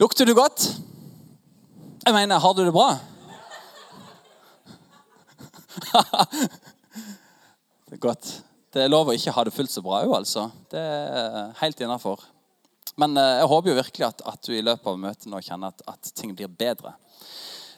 Lukter 0.00 0.24
du 0.24 0.32
godt? 0.32 0.62
Jeg 2.06 2.14
mener, 2.14 2.38
har 2.40 2.54
du 2.56 2.62
det 2.64 2.72
bra? 2.72 2.94
det 7.84 7.98
er 7.98 8.00
godt. 8.00 8.30
Det 8.72 8.80
er 8.80 8.88
lov 8.88 9.10
å 9.10 9.16
ikke 9.18 9.34
ha 9.36 9.44
det 9.44 9.52
fullt 9.52 9.74
så 9.74 9.82
bra 9.84 9.98
òg, 10.06 10.14
altså. 10.22 10.46
Det 10.72 10.80
er 10.80 11.52
helt 11.58 11.82
innafor. 11.84 12.22
Men 12.96 13.12
eh, 13.20 13.42
jeg 13.42 13.50
håper 13.52 13.68
jo 13.68 13.74
virkelig 13.76 14.06
at, 14.06 14.24
at, 14.32 14.40
du 14.46 14.56
i 14.56 14.64
løpet 14.64 14.88
av 14.88 14.96
møtet 15.02 15.28
nå 15.28 15.36
kjenner 15.44 15.74
at, 15.74 15.84
at, 15.92 16.12
ting 16.16 16.32
blir 16.32 16.48
bedre. 16.48 16.94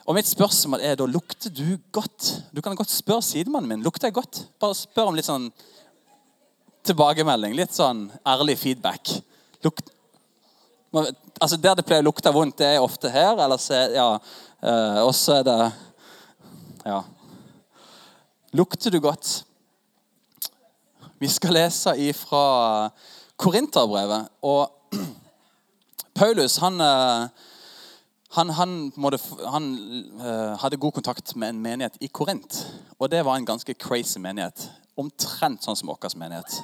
Og 0.07 0.15
mitt 0.15 0.31
spørsmål 0.31 0.79
er 0.87 0.95
da 1.01 1.07
lukter 1.11 1.51
du 1.51 1.75
godt. 1.91 2.23
Du 2.55 2.63
kan 2.63 2.79
godt 2.79 2.95
spørre 2.95 3.27
sidemannen 3.27 3.67
min. 3.73 3.83
Lukter 3.83 4.07
jeg 4.13 4.15
godt? 4.21 4.45
Bare 4.63 4.79
spør 4.79 5.11
om 5.11 5.19
litt 5.19 5.27
sånn 5.27 5.51
tilbakemelding. 6.87 7.59
Litt 7.59 7.75
sånn 7.75 8.07
ærlig 8.23 8.61
feedback. 8.63 9.11
Lukt, 9.67 9.91
altså 10.93 11.57
Der 11.57 11.77
det 11.79 11.87
pleier 11.87 12.03
å 12.03 12.09
lukte 12.11 12.33
vondt, 12.35 12.59
det 12.61 12.69
er 12.75 12.85
ofte 12.85 13.11
her. 13.13 13.39
Eller 13.41 13.61
så 13.61 13.87
ja, 13.93 14.09
eh, 14.63 15.01
Og 15.03 15.15
så 15.15 15.41
er 15.41 15.49
det 15.49 15.73
Ja. 16.85 17.03
Lukter 18.53 18.91
du 18.91 19.01
godt? 19.01 19.45
Vi 21.19 21.29
skal 21.29 21.55
lese 21.55 21.95
ifra 21.97 22.91
Korinterbrevet. 23.37 24.29
Og 24.43 24.69
Paulus 26.19 26.57
han, 26.59 26.81
eh, 26.81 27.29
han, 28.37 28.51
han, 28.51 28.93
måtte, 28.97 29.19
han, 29.47 29.71
eh, 30.21 30.59
hadde 30.59 30.77
god 30.77 30.93
kontakt 30.93 31.37
med 31.37 31.49
en 31.49 31.63
menighet 31.63 31.97
i 32.01 32.11
Korint. 32.13 32.67
Og 32.99 33.11
det 33.11 33.25
var 33.25 33.37
en 33.37 33.47
ganske 33.47 33.75
crazy 33.75 34.19
menighet. 34.19 34.69
Omtrent 34.99 35.65
sånn 35.65 35.79
som 35.79 35.89
vår 35.89 36.19
menighet. 36.19 36.61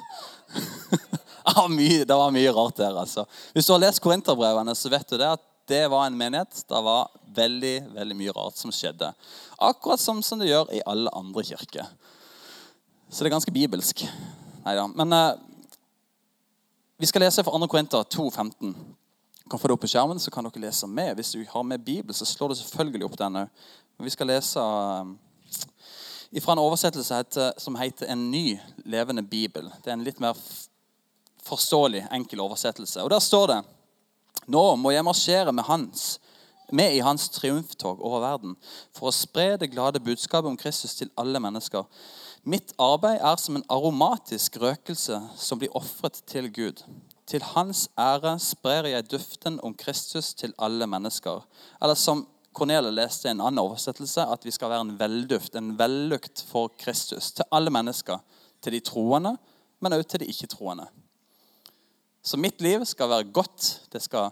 var 1.55 1.69
mye, 1.73 2.05
det 2.05 2.17
var 2.21 2.31
mye 2.35 2.51
rart 2.55 2.77
der. 2.77 2.97
altså. 2.97 3.25
Hvis 3.53 3.67
du 3.67 3.73
har 3.73 3.83
lest 3.83 4.01
Korinterbrevene, 4.03 4.75
så 4.75 4.91
vet 4.91 5.09
du 5.09 5.17
det 5.17 5.29
at 5.29 5.45
det 5.69 5.87
var 5.91 6.07
en 6.07 6.17
menighet. 6.17 6.63
Det 6.67 6.81
var 6.83 7.11
veldig 7.35 7.75
veldig 7.93 8.17
mye 8.17 8.33
rart 8.33 8.57
som 8.57 8.71
skjedde. 8.73 9.11
Akkurat 9.57 10.01
som, 10.01 10.23
som 10.25 10.39
det 10.41 10.49
gjør 10.49 10.71
i 10.73 10.81
alle 10.85 11.11
andre 11.13 11.43
kirker. 11.45 11.85
Så 13.09 13.23
det 13.23 13.29
er 13.29 13.35
ganske 13.37 13.53
bibelsk. 13.53 14.05
Neida. 14.65 14.87
Men 14.87 15.13
eh, 15.13 15.33
vi 16.97 17.09
skal 17.09 17.23
lese 17.23 17.43
fra 17.43 17.59
2. 17.59 17.67
Korinter 17.67 18.03
2,15. 18.03 18.73
kan 19.49 19.59
få 19.59 19.67
det 19.67 19.73
opp 19.73 19.81
på 19.81 19.89
skjermen, 19.89 20.19
så 20.19 20.31
kan 20.31 20.45
dere 20.45 20.61
lese 20.61 20.87
med. 20.87 21.15
Hvis 21.15 21.31
du 21.31 21.45
har 21.49 21.63
med 21.63 21.79
Bibel, 21.79 22.13
så 22.15 22.25
slår 22.25 22.49
du 22.49 22.55
selvfølgelig 22.59 23.05
opp 23.05 23.17
den 23.17 23.39
òg. 23.43 23.63
Vi 23.99 24.13
skal 24.13 24.29
lese 24.29 24.61
eh, 24.61 26.41
fra 26.41 26.53
en 26.53 26.61
oversettelse 26.61 27.53
som 27.57 27.75
heter 27.75 28.07
'En 28.07 28.31
ny 28.31 28.59
levende 28.85 29.23
bibel'. 29.23 29.71
Det 29.83 29.87
er 29.87 29.93
en 29.93 30.03
litt 30.03 30.19
mer 30.19 30.33
forståelig, 31.49 32.05
enkel 32.13 32.41
oversettelse. 32.45 33.03
Og 33.03 33.09
Der 33.09 33.19
står 33.23 33.47
det 33.53 33.59
Nå 34.49 34.63
må 34.81 34.93
jeg 34.93 35.05
marsjere 35.05 35.51
med, 35.53 35.63
hans, 35.67 36.19
med 36.73 36.95
i 36.95 37.03
hans 37.05 37.27
triumftog 37.29 37.99
over 38.01 38.23
verden 38.23 38.55
for 38.95 39.09
å 39.09 39.13
spre 39.13 39.59
det 39.61 39.69
glade 39.73 40.01
budskapet 40.01 40.49
om 40.49 40.57
Kristus 40.57 40.95
til 40.97 41.11
alle 41.19 41.41
mennesker. 41.43 41.85
Mitt 42.49 42.73
arbeid 42.81 43.19
er 43.19 43.37
som 43.37 43.59
en 43.59 43.67
aromatisk 43.69 44.57
røkelse 44.61 45.19
som 45.37 45.59
blir 45.61 45.75
ofret 45.77 46.21
til 46.29 46.47
Gud. 46.55 46.81
Til 47.29 47.43
hans 47.51 47.85
ære 47.99 48.37
sprer 48.41 48.87
jeg 48.89 49.09
duften 49.11 49.59
om 49.61 49.75
Kristus 49.77 50.33
til 50.33 50.55
alle 50.57 50.87
mennesker. 50.89 51.43
Eller 51.81 51.99
som 51.99 52.25
Cornelia 52.57 52.89
leste 52.89 53.27
i 53.27 53.31
en 53.35 53.43
annen 53.43 53.61
oversettelse 53.61 54.25
at 54.25 54.45
vi 54.47 54.53
skal 54.55 54.71
være 54.71 54.87
en 54.87 54.95
velduft, 54.97 55.53
en 55.55 55.75
vellukt 55.77 56.41
for 56.49 56.71
Kristus. 56.79 57.31
Til 57.37 57.45
alle 57.53 57.69
mennesker. 57.69 58.17
Til 58.63 58.73
de 58.73 58.81
troende, 58.83 59.35
men 59.79 59.93
også 59.93 60.15
til 60.15 60.23
de 60.23 60.31
ikke-troende. 60.33 60.87
Så 62.23 62.37
mitt 62.37 62.61
liv 62.61 62.85
skal 62.85 63.09
være 63.09 63.31
godt. 63.33 63.87
Det 63.93 64.01
skal, 64.01 64.31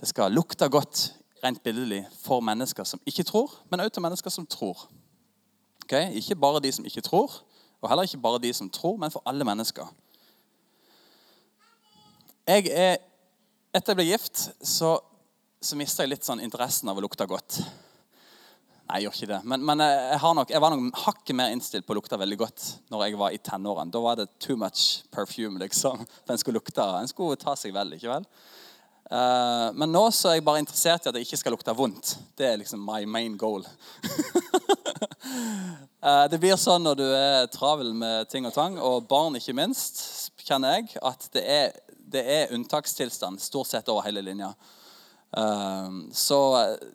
det 0.00 0.08
skal 0.08 0.32
lukte 0.32 0.68
godt 0.68 1.14
rent 1.44 1.62
billedlig 1.62 2.06
for 2.22 2.40
mennesker 2.40 2.84
som 2.84 3.00
ikke 3.06 3.22
tror, 3.22 3.52
men 3.70 3.80
også 3.80 3.96
til 3.96 4.02
mennesker 4.02 4.30
som 4.30 4.46
tror. 4.46 4.88
Okay? 5.84 6.12
Ikke 6.12 6.36
bare 6.36 6.60
de 6.60 6.72
som 6.72 6.84
ikke 6.84 7.00
tror, 7.00 7.42
og 7.80 7.88
heller 7.90 8.02
ikke 8.02 8.22
bare 8.22 8.42
de 8.42 8.52
som 8.52 8.70
tror, 8.70 8.96
men 8.96 9.10
for 9.10 9.22
alle 9.26 9.44
mennesker. 9.44 9.86
Jeg 12.46 12.70
er, 12.70 12.96
Etter 13.74 13.92
jeg 13.92 13.96
ble 13.98 14.04
gift, 14.08 14.48
så 14.64 14.94
så 15.66 15.76
mista 15.78 16.04
jeg 16.04 16.12
litt 16.12 16.26
sånn 16.26 16.42
interessen 16.44 16.90
av 16.90 16.98
å 16.98 17.02
lukte 17.04 17.26
godt. 17.28 17.60
Nei, 18.86 19.00
jeg 19.00 19.08
gjør 19.08 19.16
ikke 19.16 19.30
det. 19.32 19.38
Men, 19.50 19.62
men 19.66 19.82
jeg, 19.82 20.18
nok, 20.38 20.50
jeg, 20.52 20.62
var 20.62 20.70
nok 20.70 21.00
hakket 21.02 21.34
mer 21.34 21.50
innstilt 21.50 21.86
på 21.86 21.94
å 21.94 21.98
lukte 21.98 22.18
veldig 22.20 22.36
godt 22.38 22.66
når 22.94 23.00
jeg 23.02 23.18
var 23.18 23.34
i 23.34 23.40
tenårene. 23.42 23.90
Da 23.90 24.02
var 24.02 24.20
det 24.20 24.28
too 24.42 24.54
much 24.60 25.02
perfume, 25.10 25.58
liksom. 25.58 26.04
For 26.22 26.34
en 26.34 26.38
skulle 26.38 26.60
lukte, 26.60 26.84
en 27.00 27.10
skulle 27.10 27.38
ta 27.40 27.56
seg 27.58 27.74
vel, 27.74 27.96
ikke 27.96 28.12
vel? 28.12 28.28
Uh, 29.10 29.70
men 29.78 29.90
nå 29.94 30.04
så 30.14 30.30
er 30.30 30.38
jeg 30.38 30.46
bare 30.46 30.58
interessert 30.62 31.04
i 31.04 31.10
at 31.10 31.14
det 31.14 31.24
ikke 31.26 31.38
skal 31.38 31.54
lukte 31.54 31.74
vondt. 31.78 32.16
Det 32.38 32.46
er 32.46 32.60
liksom 32.60 32.82
my 32.86 33.02
main 33.10 33.34
goal. 33.38 33.66
uh, 36.02 36.24
det 36.30 36.38
blir 36.42 36.54
sånn 36.58 36.86
når 36.86 36.98
du 36.98 37.04
er 37.10 37.50
travel 37.50 37.90
med 37.94 38.30
ting 38.30 38.46
og 38.46 38.54
tang, 38.54 38.78
og 38.78 39.06
barn 39.10 39.38
ikke 39.38 39.54
minst, 39.58 40.30
kjenner 40.46 40.78
jeg, 40.78 40.94
at 41.02 41.26
det 41.34 41.42
er, 41.42 41.74
det 42.06 42.22
er 42.22 42.54
unntakstilstand 42.54 43.42
stort 43.42 43.70
sett 43.70 43.90
over 43.90 44.06
hele 44.06 44.22
linja. 44.22 44.54
Uh, 45.34 46.06
så 46.14 46.38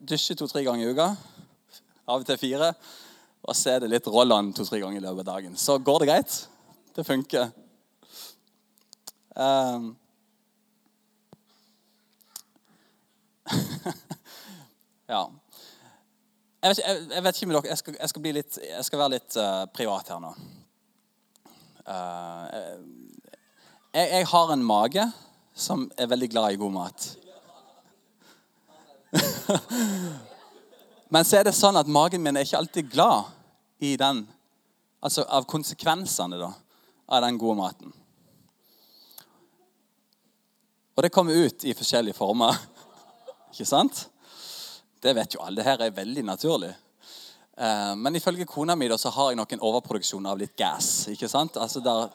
dusje 0.07 0.39
to-tre 0.39 0.63
ganger 0.67 0.87
i 0.87 0.95
uka. 0.95 1.11
Av 2.11 2.19
og 2.19 2.27
til 2.27 2.39
fire. 2.39 2.73
Og 3.47 3.55
så 3.55 3.73
er 3.73 3.81
det 3.81 3.89
litt 3.93 4.07
Rolland 4.11 4.53
to-tre 4.57 4.81
ganger 4.81 4.99
i 4.99 5.03
løpet 5.05 5.23
av 5.23 5.29
dagen. 5.33 5.57
Så 5.57 5.77
går 5.79 6.03
det 6.03 6.09
greit. 6.09 6.33
Det 6.95 7.05
funker. 7.07 7.51
Um, 9.31 9.95
ja. 15.13 15.21
Jeg 16.61 16.69
vet, 16.69 16.81
jeg, 16.83 17.07
jeg 17.13 17.23
vet, 17.23 17.35
ikke 17.37 17.47
med 17.47 17.55
dere 17.55 17.69
Jeg 17.71 17.77
skal, 17.79 17.95
jeg 17.95 18.09
skal, 18.11 18.21
litt, 18.35 18.59
skal 18.85 18.99
være 19.01 19.13
litt 19.15 19.37
uh, 19.39 19.63
privat 19.73 20.11
her 20.11 20.19
nå. 20.21 20.31
Uh, 21.87 22.45
jeg, 23.95 24.27
har 24.29 24.53
en 24.53 24.63
mage 24.63 25.05
som 25.55 25.91
er 25.97 26.11
veldig 26.11 26.29
glad 26.31 26.51
i 26.53 26.59
god 26.59 26.75
mat. 26.75 27.17
Men 31.11 31.27
så 31.27 31.41
er 31.41 31.47
det 31.47 31.55
sånn 31.57 31.75
at 31.75 31.89
magen 31.91 32.23
min 32.23 32.39
er 32.39 32.45
ikke 32.47 32.61
alltid 32.61 32.91
glad 32.93 33.31
i 33.83 33.97
den, 33.99 34.21
altså 35.03 35.25
av 35.27 35.43
konsekvensene 35.49 36.39
da, 36.39 36.53
av 37.11 37.25
den 37.25 37.39
gode 37.41 37.57
maten. 37.59 37.91
Og 40.95 41.03
det 41.03 41.11
kommer 41.11 41.35
ut 41.35 41.65
i 41.67 41.75
forskjellige 41.75 42.15
former. 42.15 42.55
Ikke 43.51 43.67
sant? 43.67 44.05
Det 45.01 45.11
vet 45.17 45.35
jo 45.35 45.41
alle. 45.43 45.59
Det 45.59 45.65
her 45.65 45.83
er 45.83 45.95
veldig 45.95 46.23
naturlig. 46.27 46.71
Eh, 47.57 47.93
men 47.97 48.15
ifølge 48.15 48.45
kona 48.47 48.75
mi 48.77 48.87
da, 48.91 48.99
så 49.01 49.09
har 49.11 49.31
jeg 49.31 49.39
nok 49.39 49.55
en 49.55 49.63
overproduksjon 49.67 50.27
av 50.29 50.39
litt 50.39 50.53
gass. 50.59 51.07
ikke 51.11 51.29
sant? 51.31 51.57
Altså 51.57 51.81
der, 51.83 52.11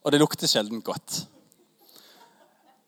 og 0.00 0.12
det 0.14 0.22
lukter 0.22 0.50
sjelden 0.50 0.80
godt. 0.82 1.20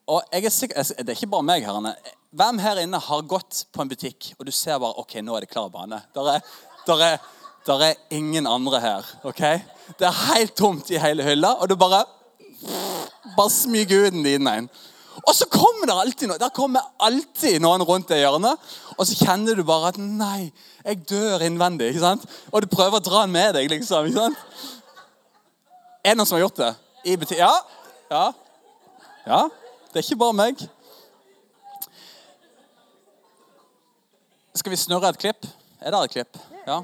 Og 0.09 0.23
jeg 0.33 0.45
er 0.45 0.51
sikker, 0.51 0.83
Det 0.83 1.09
er 1.09 1.15
ikke 1.15 1.31
bare 1.31 1.43
meg. 1.43 1.65
her, 1.65 1.95
Hvem 2.33 2.59
her 2.59 2.77
inne 2.79 2.99
har 2.99 3.23
gått 3.23 3.67
på 3.73 3.83
en 3.83 3.89
butikk, 3.89 4.35
og 4.39 4.47
du 4.47 4.53
ser 4.53 4.79
bare 4.79 4.99
ok, 4.99 5.21
nå 5.23 5.37
er 5.37 5.41
det 5.41 5.51
klar 5.51 5.69
bane? 5.69 6.03
Der 6.15 6.29
er, 6.35 6.41
der 6.87 7.03
er, 7.03 7.19
der 7.67 7.83
er 7.83 7.95
ingen 8.11 8.47
andre 8.47 8.81
her. 8.81 9.05
ok? 9.23 9.61
Det 9.99 10.07
er 10.07 10.35
helt 10.35 10.57
tomt 10.57 10.91
i 10.91 10.99
hele 10.99 11.23
hylla, 11.23 11.55
og 11.61 11.69
du 11.69 11.77
bare 11.77 12.05
bare 13.37 13.51
smyger 13.51 14.07
ut 14.07 14.13
den 14.13 14.25
dine. 14.25 14.69
Og 15.29 15.35
så 15.35 15.47
kommer 15.47 15.87
det 15.87 15.95
alltid 16.01 16.29
noe. 16.29 16.39
Der 16.39 16.49
kommer 16.49 16.81
alltid 17.01 17.61
noen 17.61 17.83
rundt 17.83 18.09
det 18.09 18.23
hjørnet. 18.23 18.59
Og 18.97 19.07
så 19.07 19.17
kjenner 19.27 19.55
du 19.55 19.63
bare 19.63 19.89
at 19.89 19.99
'Nei, 19.99 20.53
jeg 20.85 21.09
dør 21.09 21.45
innvendig.' 21.45 21.93
ikke 21.93 22.01
sant? 22.01 22.25
Og 22.53 22.63
du 22.63 22.67
prøver 22.67 22.97
å 22.97 23.05
dra 23.05 23.23
den 23.23 23.33
med 23.33 23.55
deg. 23.55 23.69
liksom, 23.71 24.07
ikke 24.07 24.19
sant? 24.19 24.39
Er 26.05 26.11
det 26.11 26.17
noen 26.17 26.27
som 26.27 26.37
har 26.37 26.49
gjort 26.49 26.57
det? 26.57 26.75
I 27.05 27.17
butikk? 27.17 27.39
Ja. 27.39 27.53
ja. 28.11 28.33
Ja. 29.27 29.49
Det 29.93 29.99
er 30.01 30.07
ikke 30.07 30.17
bare 30.17 30.33
meg. 30.33 30.61
Skal 34.57 34.73
vi 34.73 34.77
snurre 34.81 35.11
et 35.13 35.19
klipp? 35.21 35.45
Er 35.81 35.93
det 35.93 35.99
et 36.07 36.15
klipp? 36.15 36.39
Ja. 36.67 36.79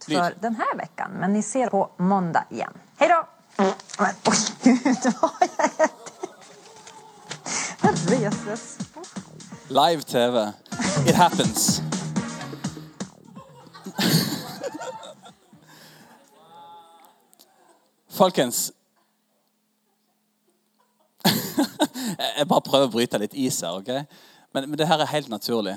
Slut 0.00 0.16
for 0.16 0.34
denne 0.42 0.56
här 0.58 0.76
veckan, 0.76 1.10
men 1.20 1.32
ni 1.32 1.42
ser 1.42 1.70
på 1.70 1.90
måndag 1.96 2.44
igjen. 2.50 2.72
Hei 2.98 3.08
da! 3.08 3.20
Men, 3.56 3.66
oi, 3.98 4.36
gud 4.62 5.06
hva 5.20 5.30
jag 5.40 5.70
äter. 5.74 6.10
Jag 8.10 8.20
Jesus. 8.20 8.78
Live 9.68 10.02
TV. 10.02 10.52
It 11.06 11.14
happens. 11.14 11.82
Folkens 18.08 18.72
Jeg 22.38 22.48
bare 22.48 22.64
prøver 22.64 22.86
å 22.88 22.92
bryte 22.92 23.18
litt 23.20 23.34
is 23.38 23.60
her. 23.64 23.78
ok? 23.80 23.90
Men, 24.54 24.68
men 24.70 24.78
det 24.78 24.88
her 24.90 25.00
er 25.02 25.12
helt 25.12 25.30
naturlig. 25.30 25.76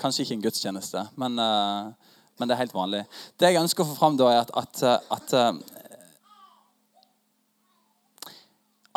Kanskje 0.00 0.22
ikke 0.24 0.34
en 0.38 0.44
gudstjeneste, 0.46 1.04
men, 1.20 1.38
uh, 1.38 1.92
men, 2.38 2.48
det 2.48 2.54
er 2.54 2.62
helt 2.64 2.74
vanlig. 2.74 3.02
Det 3.38 3.52
jeg 3.52 3.62
ønsker 3.62 3.84
å 3.84 3.90
få 3.92 3.98
fram, 3.98 4.16
da, 4.18 4.26
er 4.32 4.40
at, 4.42 4.50
at, 4.58 4.82
eh, 4.82 4.98
at, 5.16 5.28
uh, 5.36 5.52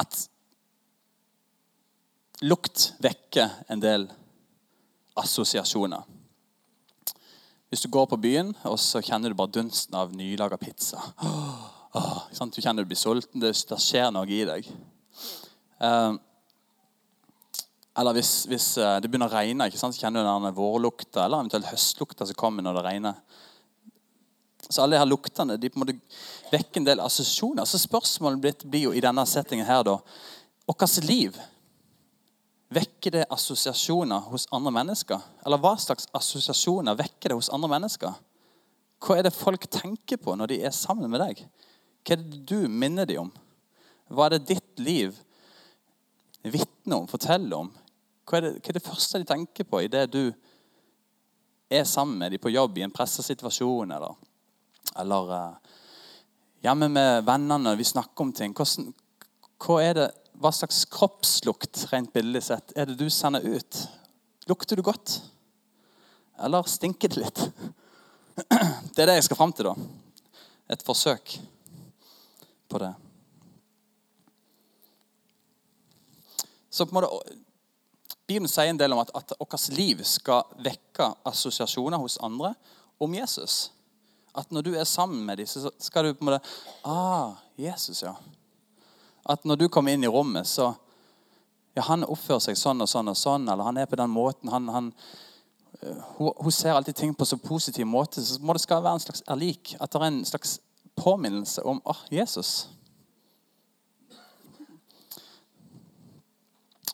at 0.01 0.13
lukt 2.43 2.93
vekker 3.03 3.49
en 3.71 3.81
del 3.83 4.09
assosiasjoner. 5.15 6.01
Hvis 7.69 7.83
du 7.85 7.89
går 7.91 8.05
på 8.07 8.19
byen, 8.21 8.55
og 8.67 8.79
så 8.79 9.01
kjenner 9.03 9.31
du 9.31 9.37
bare 9.37 9.51
dunsten 9.55 9.95
av 9.97 10.13
nylaga 10.15 10.57
pizza. 10.57 11.01
Åh, 11.95 12.19
du 12.31 12.59
kjenner 12.61 12.83
du 12.83 12.89
blir 12.89 12.99
sulten. 12.99 13.39
Det, 13.39 13.53
det 13.69 13.79
skjer 13.79 14.11
noe 14.11 14.27
i 14.27 14.43
deg. 14.47 14.67
Uh, 15.81 16.15
eller 17.95 18.15
hvis, 18.17 18.43
hvis, 18.51 18.77
eh, 18.77 18.97
det 18.99 19.07
begynner 19.07 19.31
å 19.31 19.37
regne, 19.37 19.69
ikke 19.69 19.79
sant? 19.79 19.95
så 19.95 20.03
kjenner 20.03 20.25
du 20.25 20.27
den 20.27 20.55
vårlukta 20.57 21.23
eller 21.23 21.39
eventuelt 21.39 21.69
høstlukta 21.69 22.27
som 22.27 22.35
kommer 22.35 22.65
når 22.65 22.75
det 22.75 22.83
regner. 22.89 23.21
Så 24.65 24.81
alle 24.83 24.97
de 24.97 24.99
her 24.99 25.07
luktene 25.07 25.55
de 25.61 25.69
på 25.71 25.79
en 25.79 25.85
måte 25.85 25.95
vekker 26.51 26.81
en 26.81 26.87
del 26.89 27.03
assosiasjoner. 27.05 27.67
Så 27.69 27.79
spørsmålet 27.79 28.65
blir 28.65 28.89
jo 28.89 28.93
i 28.95 29.03
denne 29.03 29.23
settingen 29.29 29.67
her 29.67 29.85
da 29.87 29.99
Vårt 30.65 31.03
liv 31.05 31.37
Vekker 32.73 33.13
det 33.13 33.27
assosiasjoner 33.31 34.25
hos 34.31 34.47
andre 34.51 34.71
mennesker? 34.73 35.21
Eller 35.45 35.61
hva 35.61 35.75
slags 35.79 36.09
assosiasjoner 36.17 36.97
vekker 36.97 37.31
det 37.31 37.37
hos 37.37 37.51
andre 37.53 37.69
mennesker? 37.71 38.15
Hva 39.05 39.19
er 39.19 39.27
det 39.27 39.35
folk 39.37 39.67
tenker 39.69 40.17
på 40.19 40.33
når 40.35 40.51
de 40.51 40.57
er 40.65 40.73
sammen 40.75 41.11
med 41.13 41.21
deg? 41.21 41.43
Hva 42.01 42.17
er 42.17 42.23
det 42.23 42.41
du 42.49 42.65
minner 42.67 43.07
dem 43.07 43.27
om? 43.27 43.31
Hva 44.09 44.25
er 44.25 44.35
det 44.35 44.49
ditt 44.49 44.81
liv 44.81 45.13
vitner 46.53 47.01
om, 47.01 47.07
forteller 47.09 47.57
om? 47.57 47.71
Hva 48.25 48.39
er, 48.39 48.47
det, 48.47 48.51
hva 48.59 48.71
er 48.71 48.77
det 48.77 48.85
første 48.85 49.21
de 49.21 49.29
tenker 49.29 49.67
på 49.69 49.81
idet 49.85 50.05
du 50.13 50.21
er 51.69 51.85
sammen 51.89 52.19
med 52.21 52.33
dem 52.33 52.41
på 52.41 52.53
jobb 52.53 52.77
i 52.77 52.83
en 52.85 52.93
pressesituasjon 52.93 53.93
eller, 53.95 54.13
eller 55.01 55.31
uh, 55.31 55.73
hjemme 56.65 56.89
med 56.93 57.25
vennene, 57.25 57.61
når 57.69 57.79
vi 57.81 57.89
snakker 57.89 58.25
om 58.25 58.33
ting? 58.33 58.53
Hvordan, 58.57 58.91
hva 59.65 59.81
det 59.97 60.11
hva 60.41 60.51
slags 60.51 60.83
kroppslukt 60.91 61.85
rent 61.91 62.11
billig 62.13 62.43
sett, 62.43 62.73
er 62.75 62.89
det 62.89 62.97
du 62.99 63.07
sender 63.09 63.45
ut? 63.45 63.85
Lukter 64.49 64.75
du 64.75 64.83
godt? 64.83 65.19
Eller 66.43 66.67
stinker 66.67 67.13
det 67.13 67.21
litt? 67.21 67.43
Det 68.95 69.03
er 69.03 69.07
det 69.07 69.15
jeg 69.17 69.25
skal 69.29 69.37
fram 69.39 69.53
til, 69.55 69.69
da. 69.69 69.75
Et 70.71 70.81
forsøk 70.83 71.37
på 72.67 72.79
det. 72.83 72.91
Så 76.75 76.85
på 76.85 76.95
en 76.95 77.03
måte, 77.03 77.35
Bibelen 78.27 78.51
sier 78.51 78.67
en 78.67 78.79
del 78.79 78.91
om 78.91 78.99
at, 78.99 79.13
at 79.15 79.31
vårt 79.39 79.69
liv 79.71 80.01
skal 80.03 80.43
vekke 80.59 81.07
assosiasjoner 81.29 82.01
hos 82.01 82.17
andre 82.19 82.51
om 82.99 83.13
Jesus. 83.15 83.69
At 84.35 84.51
når 84.51 84.65
du 84.65 84.73
er 84.75 84.83
sammen 84.83 85.21
med 85.23 85.39
dem, 85.39 85.47
så 85.47 85.71
skal 85.79 86.09
du 86.09 86.17
på 86.17 86.25
en 86.25 86.33
måte 86.33 86.41
Ah, 86.83 87.37
Jesus, 87.55 88.03
ja. 88.03 88.11
At 89.23 89.47
når 89.47 89.61
du 89.61 89.69
kommer 89.71 89.95
inn 89.95 90.03
i 90.03 90.11
rommet, 90.11 90.47
så 90.51 90.73
ja, 91.75 91.85
Han 91.87 92.03
oppfører 92.03 92.43
seg 92.43 92.59
sånn 92.59 92.83
og 92.83 92.91
sånn 92.91 93.11
og 93.11 93.17
sånn, 93.19 93.47
eller 93.47 93.67
han 93.67 93.79
er 93.79 93.87
på 93.87 93.97
den 93.99 94.11
måten 94.11 94.51
han, 94.51 94.67
han 94.71 94.91
hun, 96.17 96.31
hun, 96.39 96.51
ser 96.51 96.75
alltid 96.75 96.95
ting 96.95 97.15
på 97.15 97.25
så 97.25 97.37
positiv 97.37 97.87
måte. 97.87 98.23
Så 98.23 98.39
må 98.43 98.55
det 98.55 98.63
skal 98.63 98.83
være 98.83 98.99
en 98.99 99.03
slags 99.03 99.23
erlik. 99.27 99.75
At 99.79 99.91
det 99.91 99.99
er 100.01 100.07
en 100.07 100.23
slags 100.25 100.59
påminnelse 100.95 101.63
om 101.67 101.81
oh, 101.83 102.03
Jesus. 102.11 102.67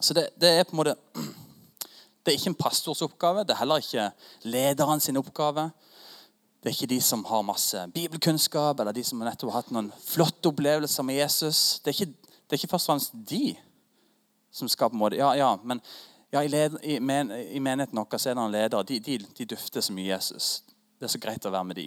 Så 0.02 0.14
det, 0.18 0.30
det, 0.42 0.50
er 0.50 0.68
på 0.68 0.76
en 0.76 0.82
måte 0.84 0.96
Det 2.22 2.34
er 2.34 2.38
ikke 2.38 2.52
en 2.52 2.60
pastors 2.60 3.02
oppgave. 3.02 3.44
Det 3.46 3.56
er 3.56 3.64
heller 3.64 3.82
ikke 3.82 4.12
lederen 4.46 5.00
sin 5.02 5.18
oppgave. 5.18 5.72
Det 6.62 6.70
er 6.70 6.76
ikke 6.76 6.92
de 6.92 7.00
som 7.02 7.24
har 7.26 7.42
masse 7.42 7.80
bibelkunnskap, 7.96 8.80
eller 8.80 8.94
de 8.94 9.04
som 9.04 9.24
nettopp 9.26 9.50
har 9.50 9.64
hatt 9.64 9.72
noen 9.74 9.88
flotte 10.06 10.52
opplevelser 10.52 11.08
med 11.08 11.18
Jesus. 11.18 11.80
Det 11.82 11.90
er 11.90 11.98
ikke 11.98 12.32
det 12.52 12.58
er 12.58 12.60
ikke 12.60 12.74
først 12.74 12.90
og 12.90 12.92
fremst 12.92 13.14
de 13.30 13.56
som 14.52 14.68
skal 14.68 14.90
på 14.92 14.98
en 14.98 15.00
måte 15.00 15.16
Ja, 15.16 15.32
ja, 15.40 15.54
men 15.64 15.80
ja, 16.32 16.44
i, 16.44 16.48
led, 16.48 16.78
i, 16.84 17.00
men, 17.00 17.32
i, 17.32 17.60
menigheten 17.60 17.96
vår 17.96 18.18
er 18.18 18.26
det 18.26 18.36
noen 18.36 18.52
ledere. 18.52 18.84
De, 18.88 18.98
de, 19.00 19.18
de, 19.38 19.46
dufter 19.54 19.82
så 19.82 19.94
mye 19.96 20.10
Jesus. 20.10 20.64
Det 21.00 21.08
er 21.08 21.14
så 21.14 21.22
greit 21.24 21.48
å 21.48 21.52
være 21.52 21.68
med 21.70 21.80
de. 21.80 21.86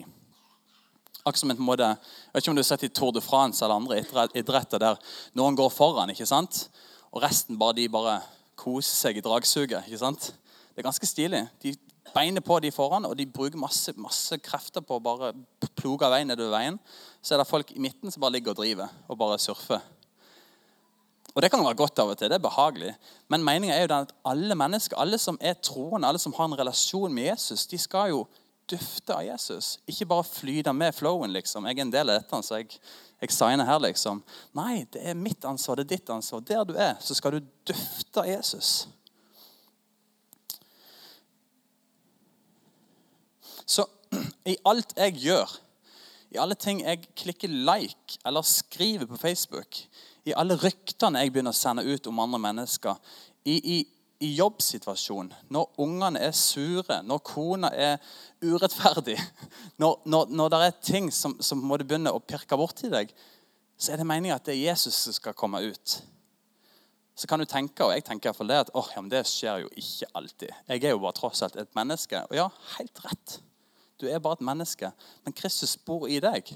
Akkurat 1.20 1.40
som 1.42 1.52
en 1.52 1.60
måte, 1.64 1.90
jeg 1.90 2.32
vet 2.32 2.42
ikke 2.44 2.54
om 2.54 2.56
du 2.56 2.62
har 2.62 2.68
sett 2.70 2.86
i 2.88 2.90
Tour 2.96 3.12
de 3.12 3.20
France 3.24 3.64
eller 3.64 3.76
andre 3.76 4.00
idretter 4.40 4.80
der 4.80 4.98
noen 5.36 5.56
går 5.56 5.68
foran, 5.72 6.12
ikke 6.12 6.28
sant? 6.28 6.66
Og 7.14 7.22
resten 7.22 7.58
bare, 7.58 7.76
de 7.78 7.88
bare 7.88 8.18
koser 8.58 8.94
seg 9.06 9.18
i 9.18 9.24
dragsuget. 9.24 9.86
ikke 9.86 10.02
sant? 10.02 10.32
Det 10.74 10.82
er 10.82 10.88
ganske 10.88 11.06
stilig. 11.06 11.44
De 11.62 11.74
beiner 12.14 12.42
på 12.42 12.58
de 12.62 12.72
foran, 12.74 13.06
og 13.06 13.14
de 13.18 13.26
bruker 13.26 13.58
masse, 13.58 13.94
masse 13.96 14.38
krefter 14.42 14.82
på 14.82 14.98
å 14.98 15.02
bare 15.02 15.32
ploge 15.78 16.10
veien 16.10 16.26
nedover 16.30 16.56
veien. 16.56 16.78
Så 17.22 17.34
er 17.34 17.42
det 17.42 17.50
folk 17.50 17.70
i 17.70 17.82
midten 17.82 18.10
som 18.10 18.24
bare 18.24 18.34
ligger 18.34 18.54
og 18.54 18.62
driver 18.62 18.90
og 19.06 19.18
bare 19.20 19.38
surfer. 19.38 19.82
Og 21.34 21.42
Det 21.42 21.50
kan 21.50 21.64
være 21.64 21.74
godt 21.74 21.98
av 21.98 22.12
og 22.12 22.18
til. 22.18 22.28
det 22.28 22.36
er 22.36 22.48
behagelig. 22.48 22.94
Men 23.28 23.44
meningen 23.44 23.74
er 23.74 23.86
jo 23.86 23.94
at 23.94 24.12
alle 24.24 24.54
mennesker, 24.54 24.96
alle 24.96 25.18
som 25.18 25.38
er 25.40 25.54
troende, 25.54 26.06
alle 26.06 26.18
som 26.18 26.32
har 26.32 26.44
en 26.44 26.58
relasjon 26.58 27.14
med 27.14 27.24
Jesus, 27.24 27.66
de 27.66 27.78
skal 27.78 28.10
jo 28.10 28.26
dufte 28.70 29.14
av 29.14 29.24
Jesus. 29.26 29.78
Ikke 29.86 30.06
bare 30.06 30.24
flyte 30.24 30.72
med 30.72 30.94
flowen. 30.94 31.32
liksom. 31.32 31.66
Jeg 31.66 31.78
er 31.78 31.82
en 31.82 31.90
del 31.90 32.10
av 32.10 32.20
dette, 32.20 32.42
så 32.42 32.60
jeg, 32.60 32.78
jeg 33.24 33.34
signer 33.34 33.66
her, 33.68 33.80
liksom. 33.82 34.20
Nei, 34.56 34.84
det 34.92 35.02
er 35.02 35.16
mitt 35.18 35.44
ansvar, 35.48 35.80
det 35.80 35.86
er 35.86 35.96
ditt 35.96 36.12
ansvar. 36.12 36.44
Der 36.46 36.64
du 36.68 36.74
er, 36.76 36.94
så 37.00 37.16
skal 37.16 37.38
du 37.38 37.48
dufte 37.66 38.26
Jesus. 38.28 38.86
Så 43.66 43.86
i 44.52 44.56
alt 44.68 44.96
jeg 44.98 45.16
gjør, 45.24 45.58
i 46.34 46.40
alle 46.42 46.56
ting 46.58 46.82
jeg 46.82 47.06
klikker 47.16 47.52
like 47.52 48.18
eller 48.26 48.42
skriver 48.46 49.06
på 49.06 49.18
Facebook, 49.20 49.78
i 50.24 50.34
alle 50.36 50.56
ryktene 50.58 51.22
jeg 51.22 51.32
begynner 51.32 51.54
å 51.54 51.56
sende 51.56 51.84
ut 51.84 52.06
om 52.10 52.22
andre 52.24 52.40
mennesker, 52.42 52.98
i, 53.44 53.56
i, 53.56 53.78
i 54.22 54.30
jobbsituasjonen, 54.38 55.32
når 55.50 55.80
ungene 55.82 56.20
er 56.22 56.32
sure, 56.36 57.00
når 57.02 57.22
kona 57.26 57.70
er 57.74 57.96
urettferdig, 58.42 59.18
når, 59.82 60.02
når, 60.04 60.30
når 60.30 60.52
det 60.52 60.60
er 60.66 60.82
ting 60.86 61.12
som, 61.12 61.36
som 61.42 61.62
må 61.62 61.78
begynne 61.82 62.12
å 62.14 62.22
pirke 62.22 62.58
borti 62.58 62.90
deg, 62.92 63.12
så 63.76 63.92
er 63.92 64.00
det 64.00 64.06
meningen 64.06 64.36
at 64.36 64.46
det 64.46 64.54
er 64.54 64.70
Jesus 64.70 64.96
som 65.06 65.16
skal 65.16 65.36
komme 65.36 65.60
ut. 65.64 65.96
Så 67.14 67.28
kan 67.30 67.38
du 67.38 67.46
tenke, 67.46 67.84
og 67.84 67.92
jeg 67.94 68.04
tenker 68.06 68.30
iallfall 68.30 68.50
det, 68.50 68.60
at 68.64 68.70
oh, 68.74 68.88
ja, 68.90 69.02
det 69.10 69.22
skjer 69.30 69.64
jo 69.64 69.70
ikke 69.78 70.08
alltid. 70.18 70.54
Jeg 70.70 70.82
er 70.82 70.94
jo 70.94 71.02
bare 71.02 71.14
tross 71.14 71.44
alt 71.46 71.58
et 71.62 71.76
menneske. 71.78 72.24
Og 72.26 72.38
ja, 72.38 72.48
helt 72.78 73.02
rett. 73.04 73.36
Du 74.02 74.08
er 74.10 74.22
bare 74.22 74.40
et 74.40 74.46
menneske. 74.46 74.90
Men 75.22 75.36
Kristus 75.36 75.76
bor 75.78 76.08
i 76.10 76.18
deg. 76.22 76.50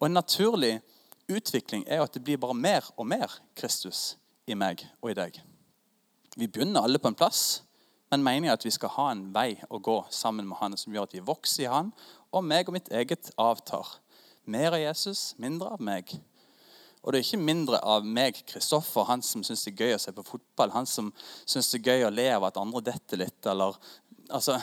Og 0.00 0.08
en 0.08 0.16
naturlig 0.16 0.78
utvikling 1.28 1.84
er 1.86 2.00
jo 2.00 2.08
at 2.08 2.16
det 2.16 2.24
blir 2.24 2.40
bare 2.40 2.56
mer 2.56 2.88
og 2.96 3.06
mer 3.12 3.36
Kristus 3.56 4.14
i 4.48 4.56
meg 4.56 4.86
og 5.02 5.12
i 5.12 5.18
deg. 5.20 5.36
Vi 6.36 6.48
begynner 6.48 6.84
alle 6.84 6.98
på 6.98 7.10
en 7.10 7.18
plass, 7.18 7.62
men 8.12 8.24
mener 8.24 8.48
jeg 8.48 8.58
at 8.58 8.66
vi 8.66 8.74
skal 8.74 8.92
ha 8.94 9.06
en 9.12 9.26
vei 9.34 9.56
å 9.68 9.80
gå 9.80 9.98
sammen 10.12 10.48
med 10.48 10.58
Han 10.60 10.76
som 10.80 10.92
gjør 10.92 11.08
at 11.08 11.16
vi 11.16 11.24
vokser 11.24 11.66
i 11.66 11.72
Han, 11.72 11.92
og 12.32 12.44
meg 12.44 12.68
og 12.68 12.76
mitt 12.76 12.88
eget 12.92 13.30
avtar. 13.40 13.98
Mer 14.44 14.72
av 14.72 14.80
Jesus, 14.80 15.32
mindre 15.40 15.74
av 15.76 15.82
meg. 15.84 16.14
Og 17.02 17.12
det 17.12 17.18
er 17.18 17.26
ikke 17.26 17.42
mindre 17.42 17.80
av 17.82 18.06
meg, 18.06 18.38
Kristoffer, 18.46 19.04
han 19.08 19.24
som 19.26 19.42
syns 19.44 19.64
det 19.66 19.72
er 19.72 19.84
gøy 19.84 19.96
å 19.96 20.00
se 20.00 20.14
på 20.14 20.24
fotball, 20.24 20.72
han 20.74 20.86
som 20.86 21.10
syns 21.44 21.72
det 21.72 21.80
er 21.80 21.88
gøy 21.90 22.06
å 22.06 22.12
le 22.14 22.28
av 22.36 22.46
at 22.46 22.60
andre 22.62 22.84
detter 22.92 23.24
litt, 23.24 23.40
eller 23.50 23.78
Altså, 24.32 24.54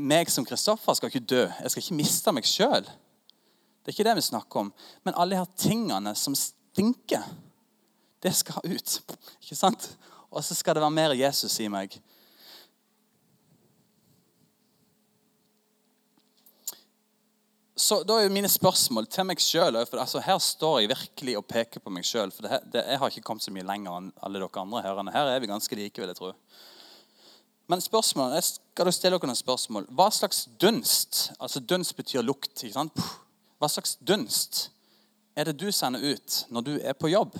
meg 0.00 0.30
som 0.32 0.46
Kristoffer 0.48 0.96
skal 0.96 1.10
ikke 1.10 1.26
dø. 1.28 1.42
Jeg 1.44 1.72
skal 1.72 1.82
ikke 1.82 1.96
miste 1.98 2.32
meg 2.32 2.46
sjøl. 2.48 2.86
Det 2.86 3.90
er 3.90 3.96
ikke 3.96 4.06
det 4.06 4.14
vi 4.16 4.24
snakker 4.24 4.62
om. 4.62 4.70
Men 5.04 5.16
alle 5.18 5.34
de 5.34 5.40
her 5.42 5.50
tingene 5.60 6.14
som 6.16 6.36
stinker, 6.38 7.26
det 8.24 8.32
skal 8.38 8.64
ut. 8.64 8.94
Ikke 9.42 9.58
sant? 9.58 9.90
Og 10.34 10.42
så 10.42 10.56
skal 10.58 10.74
det 10.74 10.82
være 10.82 10.90
mer 10.90 11.14
Jesus 11.14 11.54
i 11.62 11.68
meg. 11.70 11.94
Så 17.76 18.00
da 18.06 18.16
er 18.18 18.28
jo 18.28 18.34
mine 18.34 18.48
spørsmål 18.50 19.06
til 19.10 19.26
meg 19.26 19.40
sjøl 19.42 19.76
altså 19.76 20.20
Her 20.22 20.38
står 20.38 20.78
jeg 20.80 20.90
virkelig 20.92 21.34
og 21.38 21.46
peker 21.50 21.82
på 21.82 21.90
meg 21.90 22.06
sjøl. 22.06 22.30
For 22.34 22.46
det, 22.46 22.60
det, 22.72 22.84
jeg 22.86 22.98
har 22.98 23.10
ikke 23.10 23.26
kommet 23.26 23.46
så 23.46 23.54
mye 23.54 23.66
lenger 23.66 23.98
enn 23.98 24.12
alle 24.22 24.42
dere 24.42 24.62
andre 24.62 24.82
hørende. 24.86 25.14
Her 25.14 25.30
er 25.32 25.42
vi 25.42 25.50
ganske 25.50 25.78
like, 25.78 26.00
vil 26.00 26.10
jeg 26.10 26.18
tro. 26.18 26.32
Men 27.70 27.80
spørsmålet, 27.80 28.38
jeg 28.38 28.46
skal 28.52 28.92
stille 28.92 29.18
dere 29.18 29.30
noen 29.30 29.38
spørsmål. 29.38 29.88
Hva 29.90 30.06
slags 30.14 30.44
dunst 30.60 31.28
altså 31.38 31.62
Dunst 31.62 31.96
betyr 31.98 32.22
lukt. 32.22 32.54
ikke 32.62 32.76
sant? 32.76 33.04
Hva 33.58 33.70
slags 33.70 33.98
dunst 34.02 34.68
er 35.34 35.50
det 35.50 35.58
du 35.58 35.70
sender 35.72 36.02
ut 36.14 36.44
når 36.50 36.66
du 36.66 36.74
er 36.78 36.94
på 36.98 37.10
jobb? 37.10 37.38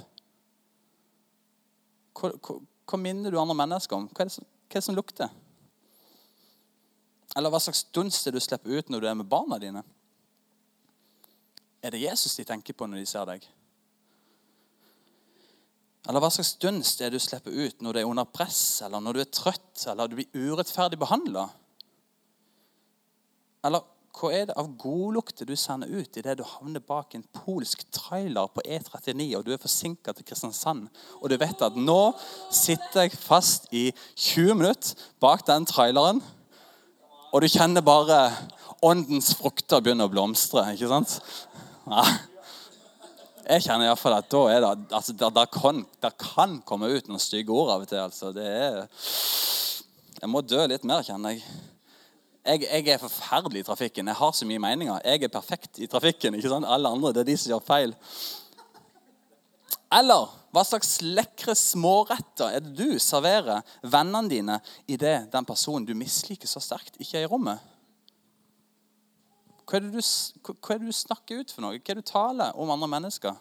Hva, 2.19 2.35
hva 2.85 3.01
minner 3.01 3.33
du 3.33 3.41
andre 3.41 3.57
mennesker 3.57 3.97
om? 3.97 4.07
Hva 4.13 4.27
er, 4.27 4.33
som, 4.33 4.45
hva 4.45 4.77
er, 4.77 4.81
det 4.81 4.87
som, 4.87 4.97
lukter? 4.97 5.33
Eller 7.35 7.51
hva 7.51 7.61
slags 7.63 7.87
dunst 7.95 8.27
er 8.27 8.35
det 8.35 8.43
du 8.43 8.47
slipper 8.47 8.77
ut 8.77 8.93
når 8.93 9.03
du 9.03 9.09
er 9.11 9.19
med 9.19 9.31
barna 9.31 9.59
dine? 9.63 9.83
Er 11.85 11.93
det 11.93 12.05
Jesus 12.05 12.37
de 12.39 12.47
tenker 12.49 12.77
på 12.77 12.89
når 12.89 13.03
de 13.03 13.09
ser 13.09 13.27
deg? 13.29 13.47
Eller 16.05 16.21
hva 16.21 16.31
slags 16.33 16.55
dunst 16.61 17.01
er 17.01 17.13
det 17.13 17.21
du 17.21 17.25
slipper 17.25 17.53
ut 17.53 17.81
når 17.81 17.97
du 17.97 18.01
er 18.03 18.09
under 18.09 18.29
press, 18.29 18.83
eller 18.85 19.01
når 19.01 19.17
du 19.17 19.25
er 19.25 19.33
trøtt, 19.33 19.87
eller 19.89 20.09
du 20.09 20.19
blir 20.21 20.53
urettferdig 20.53 21.01
behandla? 21.01 21.49
Eller 23.65 23.94
Hva 24.15 24.31
er 24.31 24.45
det 24.47 24.55
av 24.61 24.69
godlukter 24.79 25.49
du 25.49 25.57
sender 25.59 25.91
ut 25.91 26.17
idet 26.21 26.37
du 26.39 26.45
havner 26.47 26.83
bak 26.87 27.17
en 27.17 27.25
polsk 27.35 27.83
trailer 27.95 28.47
på 28.55 28.63
E39 28.63 29.25
og 29.35 29.43
du 29.47 29.51
er 29.55 29.63
forsinka 29.63 30.15
til 30.15 30.27
Kristiansand, 30.29 30.87
og 31.19 31.33
du 31.33 31.35
vet 31.41 31.65
at 31.67 31.75
nå 31.75 32.15
sitter 32.55 33.09
jeg 33.09 33.19
fast 33.19 33.67
i 33.75 33.89
20 34.15 34.61
minutter 34.61 35.09
bak 35.23 35.43
den 35.51 35.67
traileren, 35.67 36.23
og 37.35 37.43
du 37.43 37.49
kjenner 37.51 37.83
bare 37.83 38.21
åndens 38.87 39.33
frukter 39.35 39.83
begynner 39.83 40.07
å 40.07 40.13
blomstre. 40.13 40.63
ikke 40.77 40.93
sant? 40.93 41.19
Ja. 41.91 42.07
Jeg 43.45 43.67
kjenner 43.67 43.91
iallfall 43.91 44.15
at 44.21 44.31
da 44.31 44.47
er 44.49 44.63
det, 44.63 44.73
altså, 44.95 45.13
det, 45.19 45.35
det, 45.37 45.49
kan, 45.53 45.83
det 46.01 46.15
kan 46.23 46.61
komme 46.65 46.89
ut 46.95 47.11
noen 47.11 47.21
stygge 47.21 47.53
ord 47.53 47.75
av 47.75 47.83
og 47.83 47.91
til. 47.91 48.01
altså. 48.07 48.31
Det 48.33 48.47
er, 48.47 48.85
jeg 50.21 50.31
må 50.31 50.47
dø 50.47 50.63
litt 50.71 50.87
mer, 50.87 51.03
kjenner 51.03 51.35
jeg 51.35 51.43
jeg, 52.45 52.63
jeg, 52.69 52.89
er 52.93 53.01
forferdelig 53.01 53.63
i 53.63 53.67
trafikken. 53.67 54.09
Jeg 54.11 54.19
har 54.19 54.33
så 54.37 54.47
mye 54.49 54.61
meninger. 54.61 55.01
Jeg 55.05 55.25
er 55.25 55.33
perfekt 55.33 55.81
i 55.81 55.89
trafikken. 55.89 56.35
ikke 56.37 56.53
sant? 56.53 56.69
Alle 56.69 56.93
andre 56.93 57.13
det 57.15 57.23
er 57.25 57.31
de 57.31 57.37
som 57.41 57.55
gjør 57.55 57.65
feil. 57.65 57.95
Eller 59.95 60.33
hva 60.55 60.63
slags 60.67 60.99
lekre 61.03 61.55
småretter 61.59 62.57
er 62.57 62.63
det 62.63 62.75
du 62.79 62.99
serverer 63.03 63.65
vennene 63.83 64.31
dine 64.31 64.59
idet 64.91 65.31
den 65.33 65.47
personen 65.49 65.87
du 65.87 65.95
misliker 65.99 66.51
så 66.51 66.63
sterkt, 66.63 66.99
ikke 67.01 67.19
er 67.19 67.27
i 67.27 67.31
rommet? 67.31 67.63
Hva 69.65 69.81
er, 69.81 69.89
du, 69.89 69.99
hva 69.99 70.75
er 70.75 70.83
det 70.83 70.93
du 70.93 70.95
snakker 70.95 71.41
ut 71.41 71.55
for 71.55 71.65
noe? 71.65 71.79
Hva 71.79 71.95
er 71.95 71.99
det 71.99 72.05
du 72.05 72.13
taler 72.13 72.61
om 72.61 72.71
andre 72.75 72.91
mennesker? 72.93 73.39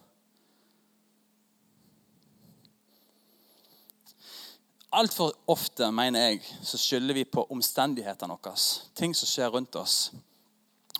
Altfor 4.93 5.31
ofte 5.49 5.87
mener 5.91 6.27
jeg, 6.27 6.43
så 6.61 6.77
skylder 6.77 7.17
vi 7.17 7.23
på 7.25 7.47
omstendighetene 7.49 8.35
våre. 8.35 8.53
Ting 8.93 9.15
som 9.17 9.29
skjer 9.29 9.49
rundt 9.49 9.75
oss. 9.79 10.11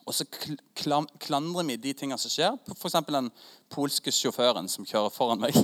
Og 0.03 0.15
så 0.17 0.25
klandrer 1.21 1.67
vi 1.67 1.77
de 1.77 1.93
tingene 1.93 2.17
som 2.19 2.31
skjer. 2.33 2.57
F.eks. 2.73 2.97
den 3.07 3.29
polske 3.71 4.11
sjåføren 4.11 4.67
som 4.69 4.87
kjører 4.87 5.13
foran 5.13 5.43
meg. 5.43 5.55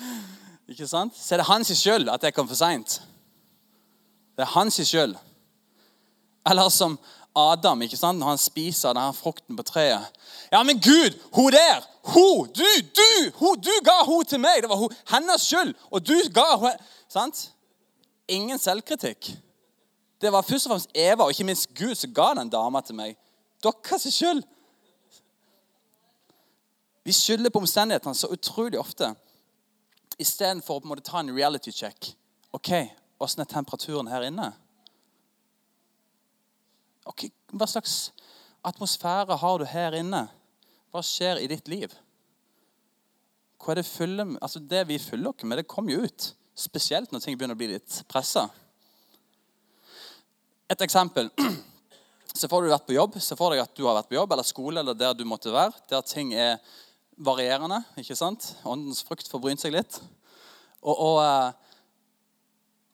ikke 0.70 0.88
sant? 0.90 1.14
Så 1.16 1.36
er 1.36 1.40
det 1.40 1.48
hans 1.48 1.70
skyld 1.78 2.10
at 2.10 2.26
jeg 2.26 2.34
kom 2.34 2.50
for 2.50 2.58
seint. 2.58 2.98
Det 4.34 4.44
er 4.44 4.52
hans 4.56 4.80
skyld. 4.82 5.14
Eller 6.50 6.68
som 6.74 6.98
Adam 7.38 7.86
ikke 7.86 7.96
sant? 7.96 8.18
når 8.18 8.32
han 8.34 8.42
spiser 8.42 8.96
denne 8.96 9.14
frukten 9.14 9.56
på 9.56 9.62
treet. 9.70 10.10
Ja, 10.50 10.64
men 10.66 10.82
Gud, 10.82 11.16
hun 11.36 11.52
der! 11.54 11.86
Hun! 12.10 12.50
Du! 12.50 12.66
Du! 12.98 13.30
Hun, 13.38 13.60
du 13.62 13.72
ga 13.86 14.00
hun 14.08 14.24
til 14.26 14.42
meg! 14.42 14.64
Det 14.64 14.72
var 14.72 14.82
hun, 14.82 15.00
hennes 15.14 15.46
skyld! 15.46 15.76
Og 15.90 16.02
du 16.02 16.16
ga 16.34 16.56
hun 16.58 16.74
Sant? 17.10 17.48
Ingen 18.30 18.58
selvkritikk. 18.58 19.32
Det 20.20 20.32
var 20.32 20.44
først 20.44 20.68
og 20.68 20.74
fremst 20.74 20.94
Eva 20.94 21.24
og 21.24 21.32
ikke 21.34 21.48
minst 21.48 21.70
Gud 21.74 21.94
som 21.96 22.12
ga 22.14 22.32
den 22.36 22.50
dama 22.52 22.82
til 22.84 22.98
meg. 22.98 23.16
Deres 23.64 24.06
skyld. 24.14 24.42
Vi 27.04 27.12
skylder 27.16 27.50
på 27.50 27.62
omstendighetene 27.62 28.14
så 28.14 28.28
utrolig 28.32 28.78
ofte 28.78 29.14
istedenfor 30.20 30.78
å 30.78 30.82
på 30.82 30.88
en 30.88 30.92
måte 30.92 31.06
ta 31.08 31.22
en 31.22 31.32
reality 31.32 31.72
check. 31.72 32.12
OK, 32.52 32.74
åssen 33.22 33.40
er 33.44 33.48
temperaturen 33.48 34.10
her 34.10 34.26
inne? 34.28 34.50
Ok, 37.08 37.30
Hva 37.50 37.66
slags 37.66 38.12
atmosfære 38.62 39.38
har 39.40 39.58
du 39.58 39.64
her 39.66 39.96
inne? 39.98 40.26
Hva 40.92 41.02
skjer 41.06 41.40
i 41.40 41.48
ditt 41.50 41.70
liv? 41.70 41.94
Hva 43.60 43.72
er 43.72 43.80
det, 43.80 43.88
fylle, 43.88 44.26
altså 44.40 44.60
det 44.60 44.84
vi 44.88 45.00
fyller 45.00 45.32
oss 45.32 45.44
med, 45.44 45.58
det 45.58 45.68
kommer 45.70 45.94
jo 45.94 46.04
ut. 46.04 46.28
Spesielt 46.56 47.12
når 47.12 47.24
ting 47.24 47.38
begynner 47.38 47.56
å 47.56 47.60
bli 47.60 47.72
litt 47.74 48.00
pressa. 48.10 48.48
Et 50.70 50.86
eksempel. 50.86 51.30
Så 52.30 52.48
får 52.48 52.62
du 52.62 52.70
vært 52.70 52.86
på 52.86 52.94
jobb, 52.94 53.16
så 53.18 53.34
får 53.34 53.56
deg 53.56 53.60
at 53.64 53.72
du 53.74 53.82
har 53.88 53.96
vært 53.96 54.06
på 54.06 54.14
jobb 54.14 54.32
eller 54.32 54.46
skole 54.46 54.80
eller 54.80 54.94
der 54.94 55.16
du 55.18 55.24
måtte 55.26 55.50
være, 55.50 55.74
der 55.90 56.04
ting 56.06 56.30
er 56.38 56.60
varierende. 57.18 57.80
ikke 57.98 58.14
sant? 58.14 58.52
Åndens 58.62 59.02
frukt 59.02 59.26
får 59.26 59.42
brynt 59.42 59.62
seg 59.62 59.74
litt. 59.74 59.98
Og, 60.80 60.94
og, 60.94 61.16
eh, 61.24 61.69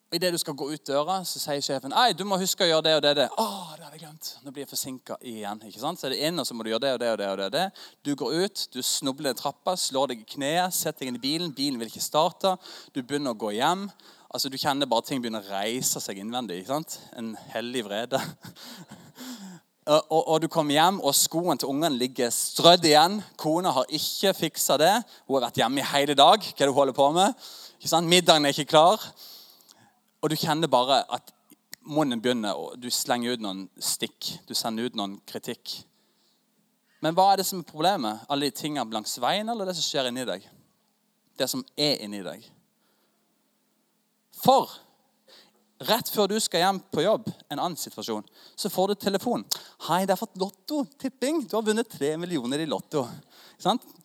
Idet 0.07 0.31
du 0.31 0.37
skal 0.39 0.55
gå 0.55 0.69
ut 0.71 0.85
døra, 0.87 1.17
så 1.27 1.39
sier 1.41 1.59
sjefen 1.59 1.91
Ei, 1.99 2.13
du 2.15 2.21
må 2.23 2.37
huske 2.39 2.63
å 2.63 2.67
gjøre 2.69 2.83
det 2.85 2.93
og 2.95 3.01
det. 3.03 3.09
og 3.09 3.17
det. 3.17 3.25
Å, 3.43 3.47
det 3.75 3.83
hadde 3.83 3.97
jeg 3.97 4.03
glemt. 4.05 4.29
Nå 4.39 4.53
blir 4.55 4.63
jeg 4.63 4.69
forsinka 4.71 5.17
igjen. 5.19 5.63
ikke 5.67 5.81
sant? 5.81 5.99
Så 5.99 6.07
er 6.07 6.13
det 6.13 6.19
inn, 6.29 6.39
og 6.39 6.47
så 6.47 6.55
må 6.55 6.63
du 6.63 6.69
gjøre 6.71 6.85
det 6.85 6.91
og 6.95 7.01
det 7.01 7.09
og 7.11 7.17
det. 7.19 7.27
og 7.27 7.39
det, 7.41 7.47
det. 7.57 7.89
Du 8.07 8.13
går 8.15 8.37
ut, 8.45 8.63
du 8.71 8.79
snubler 8.79 9.35
i 9.35 9.37
trappa, 9.37 9.75
slår 9.75 10.13
deg 10.13 10.23
i 10.23 10.29
kneet, 10.31 10.77
setter 10.77 11.03
deg 11.03 11.11
inn 11.11 11.19
i 11.19 11.23
bilen. 11.25 11.51
Bilen 11.57 11.83
vil 11.83 11.91
ikke 11.91 12.05
starte. 12.05 12.55
Du 12.95 13.01
begynner 13.01 13.35
å 13.35 13.41
gå 13.43 13.51
hjem. 13.57 13.83
Altså, 14.31 14.47
Du 14.47 14.55
kjenner 14.55 14.87
bare 14.87 15.09
ting 15.09 15.19
begynner 15.19 15.43
å 15.43 15.59
reise 15.59 15.99
seg 15.99 16.23
innvendig. 16.23 16.61
ikke 16.61 16.77
sant? 16.77 16.99
En 17.19 17.35
hellig 17.51 17.83
vrede. 17.91 18.23
og, 19.91 20.01
og, 20.07 20.21
og, 20.23 20.35
du 20.39 20.47
kommer 20.47 20.79
hjem, 20.79 21.03
og 21.03 21.19
skoene 21.19 21.59
til 21.59 21.75
ungen 21.75 21.99
ligger 21.99 22.31
strødd 22.31 22.87
igjen. 22.87 23.19
Kona 23.35 23.75
har 23.75 23.91
ikke 23.91 24.37
fiksa 24.39 24.79
det. 24.79 24.93
Hun 25.27 25.41
har 25.41 25.49
vært 25.49 25.65
hjemme 25.65 25.83
i 25.83 25.91
hele 25.91 26.15
dag. 26.15 26.39
Hva 26.39 26.55
er 26.55 26.63
det 26.63 26.71
hun 26.71 26.79
holder 26.85 26.95
på 27.03 27.15
med? 27.19 27.49
Ikke 27.75 27.91
sant? 27.91 28.07
Middagen 28.07 28.47
er 28.47 28.55
ikke 28.55 28.71
klar. 28.71 29.03
Og 30.21 30.31
du 30.31 30.37
kjenner 30.39 30.71
bare 30.71 31.03
at 31.13 31.33
munnen 31.87 32.21
begynner, 32.21 32.57
og 32.57 32.79
du 32.81 32.89
slenger 32.91 33.37
ut 33.37 33.43
noen 33.43 33.67
stikk. 33.79 34.33
Du 34.47 34.55
sender 34.57 34.87
ut 34.87 34.97
noen 34.97 35.17
kritikk. 35.29 35.79
Men 37.05 37.15
hva 37.15 37.29
er 37.31 37.41
det 37.41 37.47
som 37.47 37.61
er 37.61 37.69
problemet? 37.69 38.25
Alle 38.29 38.49
de 38.49 38.57
tingene 38.57 38.93
langs 38.93 39.13
veien, 39.21 39.49
eller 39.49 39.69
det 39.69 39.77
som 39.77 39.85
skjer 39.85 40.09
inni 40.09 40.25
deg? 40.27 40.45
Det 41.37 41.47
som 41.49 41.63
er 41.77 42.01
inni 42.03 42.23
deg. 42.25 42.45
For 44.37 44.71
rett 45.87 46.09
før 46.09 46.31
du 46.31 46.39
skal 46.41 46.63
hjem 46.63 46.79
på 46.93 47.03
jobb, 47.05 47.27
en 47.51 47.59
annen 47.59 47.77
situasjon, 47.77 48.25
så 48.57 48.69
får 48.73 48.87
du 48.87 48.95
telefon. 48.95 49.45
'Hei, 49.85 50.05
det 50.05 50.15
har 50.15 50.23
fått 50.23 50.37
Lotto. 50.41 50.85
Tipping. 50.97 51.45
Du 51.47 51.55
har 51.55 51.63
vunnet 51.63 51.89
tre 51.89 52.17
millioner 52.17 52.59
i 52.59 52.65
Lotto.' 52.65 53.07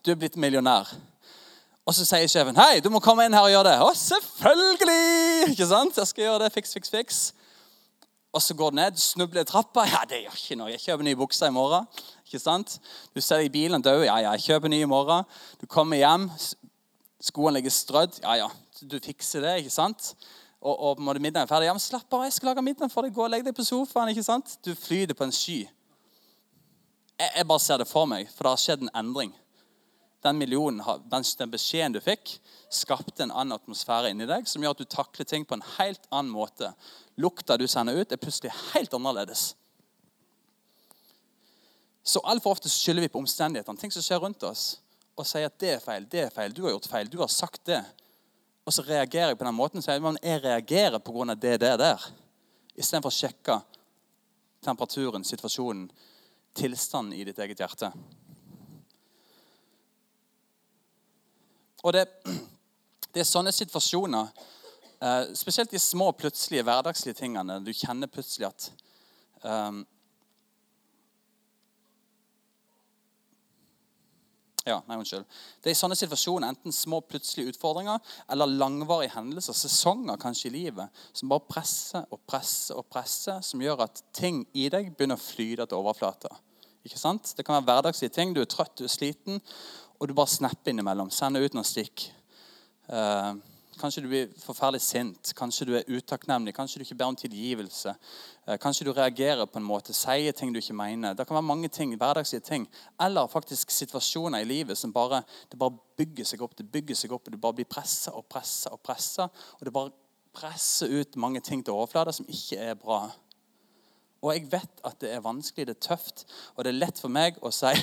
Du 0.03 0.11
er 0.11 0.17
blitt 0.17 0.37
millionær. 0.37 0.89
Og 1.87 1.95
så 1.95 2.05
sier 2.07 2.29
sjefen 2.31 2.57
'Hei, 2.57 2.81
du 2.81 2.91
må 2.91 3.01
komme 3.03 3.25
inn 3.27 3.35
her 3.35 3.43
og 3.43 3.51
gjøre 3.51 3.71
det.' 3.71 3.81
'Å, 3.83 3.91
selvfølgelig!' 3.99 5.51
Ikke 5.51 5.67
sant? 5.67 5.97
Jeg 5.97 6.07
skal 6.07 6.25
gjøre 6.25 6.45
det. 6.45 6.53
Fiks, 6.53 6.73
fiks, 6.73 6.91
fiks. 6.91 7.33
Og 8.33 8.43
så 8.43 8.55
går 8.55 8.71
du 8.71 8.77
ned, 8.77 8.97
snubler 8.97 9.43
i 9.43 9.45
trappa. 9.45 9.85
'Ja, 9.85 10.05
det 10.09 10.23
gjør 10.23 10.37
ikke 10.39 10.57
noe. 10.57 10.71
Jeg 10.71 10.81
kjøper 10.81 11.05
nye 11.05 11.17
bukser 11.17 11.47
i 11.47 11.51
morgen.' 11.51 11.87
Ikke 12.27 12.39
sant? 12.39 12.79
Du 13.15 13.21
ser 13.21 13.37
deg 13.43 13.47
i 13.47 13.49
bilen 13.59 13.83
død. 13.83 14.05
'Ja, 14.05 14.17
ja, 14.19 14.31
jeg 14.31 14.41
kjøper 14.41 14.69
nye 14.69 14.87
i 14.87 14.93
morgen.' 14.95 15.25
Du 15.61 15.67
kommer 15.67 15.97
hjem, 15.97 16.31
skoene 17.21 17.55
ligger 17.59 17.71
strødd. 17.71 18.21
'Ja, 18.23 18.35
ja, 18.35 18.49
du 18.91 19.01
fikser 19.01 19.41
det.' 19.41 19.59
ikke 19.59 19.71
sant? 19.71 20.15
Og, 20.63 20.81
og 20.81 21.01
måte 21.01 21.19
middagen 21.19 21.43
er 21.43 21.51
ferdig. 21.51 21.67
'Ja, 21.67 21.73
men 21.73 21.81
slapp 21.81 22.13
av, 22.13 22.23
jeg 22.23 22.33
skal 22.33 22.55
lage 22.55 22.63
middag 22.63 22.91
for 22.91 23.03
deg. 23.03 23.15
Gå 23.15 23.25
og 23.25 23.31
legg 23.31 23.45
deg 23.45 23.55
på 23.55 23.67
sofaen.' 23.67 24.09
ikke 24.09 24.23
sant? 24.23 24.59
Du 24.65 24.75
flyter 24.75 25.15
på 25.15 25.25
en 25.25 25.33
sky. 25.33 25.69
Jeg, 27.19 27.31
jeg 27.37 27.47
bare 27.49 27.61
ser 27.61 27.77
det 27.77 27.89
for 27.89 28.07
meg, 28.07 28.31
for 28.31 28.45
det 28.45 28.51
har 28.51 28.57
skjedd 28.57 28.83
en 28.83 28.95
endring 28.95 29.35
den 30.23 30.39
millionen, 30.39 30.83
den 31.11 31.51
beskjeden 31.51 31.97
du 31.97 32.01
fikk, 32.03 32.37
skapte 32.71 33.25
en 33.25 33.33
annen 33.33 33.57
atmosfære 33.57 34.13
inni 34.13 34.29
deg 34.31 34.47
som 34.49 34.63
gjør 34.63 34.77
at 34.77 34.83
du 34.83 34.91
takler 34.91 35.27
ting 35.29 35.47
på 35.49 35.59
en 35.59 35.65
helt 35.77 36.07
annen 36.11 36.31
måte. 36.31 36.71
Lukta 37.21 37.59
du 37.59 37.67
sender 37.69 37.99
ut, 37.99 38.13
er 38.13 38.21
plutselig 38.23 38.55
helt 38.73 38.95
annerledes. 38.95 39.53
Så 42.03 42.23
Altfor 42.27 42.57
ofte 42.57 42.71
skylder 42.71 43.07
vi 43.07 43.11
på 43.13 43.21
omstendighetene, 43.23 43.79
ting 43.79 43.93
som 43.95 44.03
skjer 44.03 44.23
rundt 44.23 44.47
oss, 44.47 44.79
og 45.19 45.27
sier 45.29 45.51
at 45.51 45.59
det 45.61 45.75
er 45.77 45.83
feil, 45.83 46.07
det 46.11 46.25
er 46.27 46.33
feil, 46.35 46.55
du 46.55 46.65
har 46.65 46.75
gjort 46.75 46.89
feil, 46.91 47.11
du 47.11 47.19
har 47.21 47.31
sagt 47.31 47.67
det. 47.69 47.83
Og 48.67 48.75
så 48.75 48.85
reagerer 48.87 49.33
jeg 49.33 49.39
på 49.39 49.47
den 49.47 49.59
måten. 49.59 49.83
Så 49.83 49.95
jeg, 49.95 50.03
jeg 50.23 50.43
reagerer 50.45 51.03
pga. 51.03 51.35
det, 51.35 51.59
det 51.61 51.73
der. 51.83 52.09
Istedenfor 52.79 53.11
å 53.11 53.17
sjekke 53.17 53.59
temperaturen, 54.63 55.27
situasjonen, 55.27 55.89
tilstanden 56.55 57.17
i 57.19 57.25
ditt 57.27 57.39
eget 57.43 57.61
hjerte. 57.61 57.91
Og 61.83 61.95
det, 61.97 62.07
det 63.13 63.23
er 63.23 63.29
sånne 63.29 63.53
situasjoner, 63.55 64.29
eh, 65.03 65.33
spesielt 65.39 65.73
de 65.73 65.81
små, 65.83 66.13
plutselige, 66.15 66.65
hverdagslige 66.67 67.19
tingene, 67.19 67.59
du 67.65 67.73
kjenner 67.75 68.11
plutselig 68.11 68.51
at 68.53 68.69
um, 69.43 69.83
Ja, 74.63 74.77
nei, 74.87 74.95
unnskyld. 74.95 75.25
Det 75.59 75.73
er 75.73 75.75
i 75.75 75.79
sånne 75.79 75.97
situasjoner 75.99 76.53
enten 76.53 76.75
små 76.75 77.01
plutselige 77.03 77.51
utfordringer 77.51 77.99
eller 78.31 78.47
langvarige 78.47 79.11
hendelser, 79.17 79.57
sesonger 79.59 80.21
kanskje 80.23 80.53
i 80.53 80.55
livet, 80.55 81.03
som 81.19 81.33
bare 81.33 81.43
presser 81.49 82.07
og 82.15 82.21
presser 82.31 82.79
og 82.79 82.87
presser, 82.87 83.41
som 83.43 83.63
gjør 83.65 83.83
at 83.89 84.05
ting 84.15 84.45
i 84.55 84.69
deg 84.71 84.93
begynner 84.95 85.19
å 85.19 85.25
flyte 85.25 85.67
til 85.67 85.81
overflata. 85.81 86.31
Ikke 86.87 86.99
sant? 86.99 87.33
Det 87.35 87.43
kan 87.47 87.59
være 87.59 87.67
hverdagslige 87.73 88.15
ting. 88.15 88.35
Du 88.35 88.41
er 88.43 88.51
trøtt, 88.51 88.77
du 88.79 88.87
er 88.87 88.95
sliten, 88.95 89.43
og 90.03 90.09
du 90.09 90.15
bare 90.19 90.27
snapper 90.27 90.73
innimellom. 90.73 91.11
Sender 91.15 91.45
ut 91.47 91.55
noen 91.55 91.67
stikk. 91.67 92.09
Eh, 92.91 93.35
kanskje 93.79 94.03
du 94.03 94.09
blir 94.11 94.33
forferdelig 94.43 94.83
sint. 94.83 95.31
Kanskje 95.39 95.69
du 95.69 95.77
er 95.79 95.87
utakknemlig. 95.87 96.57
Kanskje 96.57 96.81
du 96.81 96.85
ikke 96.85 96.97
ber 96.99 97.13
om 97.13 97.19
tilgivelse. 97.21 97.95
Eh, 98.49 98.59
kanskje 98.59 98.89
du 98.89 98.91
reagerer 98.97 99.47
på 99.47 99.61
en 99.61 99.69
måte, 99.69 99.95
sier 99.95 100.35
ting 100.35 100.51
du 100.51 100.59
ikke 100.59 100.75
mener. 100.75 101.15
Det 101.15 101.29
kan 101.29 101.39
være 101.39 101.47
mange 101.47 101.71
ting, 101.71 101.95
hverdagslige 101.95 102.43
ting. 102.49 102.67
Eller 103.01 103.31
faktisk 103.31 103.71
situasjoner 103.71 104.43
i 104.43 104.49
livet 104.51 104.79
som 104.79 104.93
bare, 104.93 105.23
det 105.53 105.59
bare 105.59 105.79
bygger 105.97 106.33
seg 106.33 106.43
opp. 106.43 106.59
Det 106.59 106.67
bygger 106.67 106.99
seg 106.99 107.15
opp, 107.15 107.29
og 107.29 107.33
Du 107.33 107.39
bare 107.39 107.61
blir 107.61 107.71
pressa 107.71 108.11
og 108.11 108.27
pressa 108.27 108.75
og 108.75 108.83
pressa. 108.83 109.31
Og 109.61 109.65
det 109.65 109.73
bare 109.73 109.95
presser 110.35 110.91
ut 110.91 111.17
mange 111.17 111.41
ting 111.41 111.63
til 111.63 111.79
overflata 111.79 112.11
som 112.11 112.27
ikke 112.27 112.59
er 112.59 112.75
bra. 112.75 113.05
Og 114.23 114.31
jeg 114.37 114.47
vet 114.53 114.83
at 114.87 115.01
det 115.03 115.11
er 115.11 115.25
vanskelig, 115.25 115.67
det 115.67 115.75
er 115.77 115.87
tøft, 115.89 116.25
og 116.55 116.65
det 116.65 116.71
er 116.71 116.79
lett 116.79 116.99
for 117.03 117.11
meg 117.13 117.39
å 117.43 117.51
si 117.55 117.73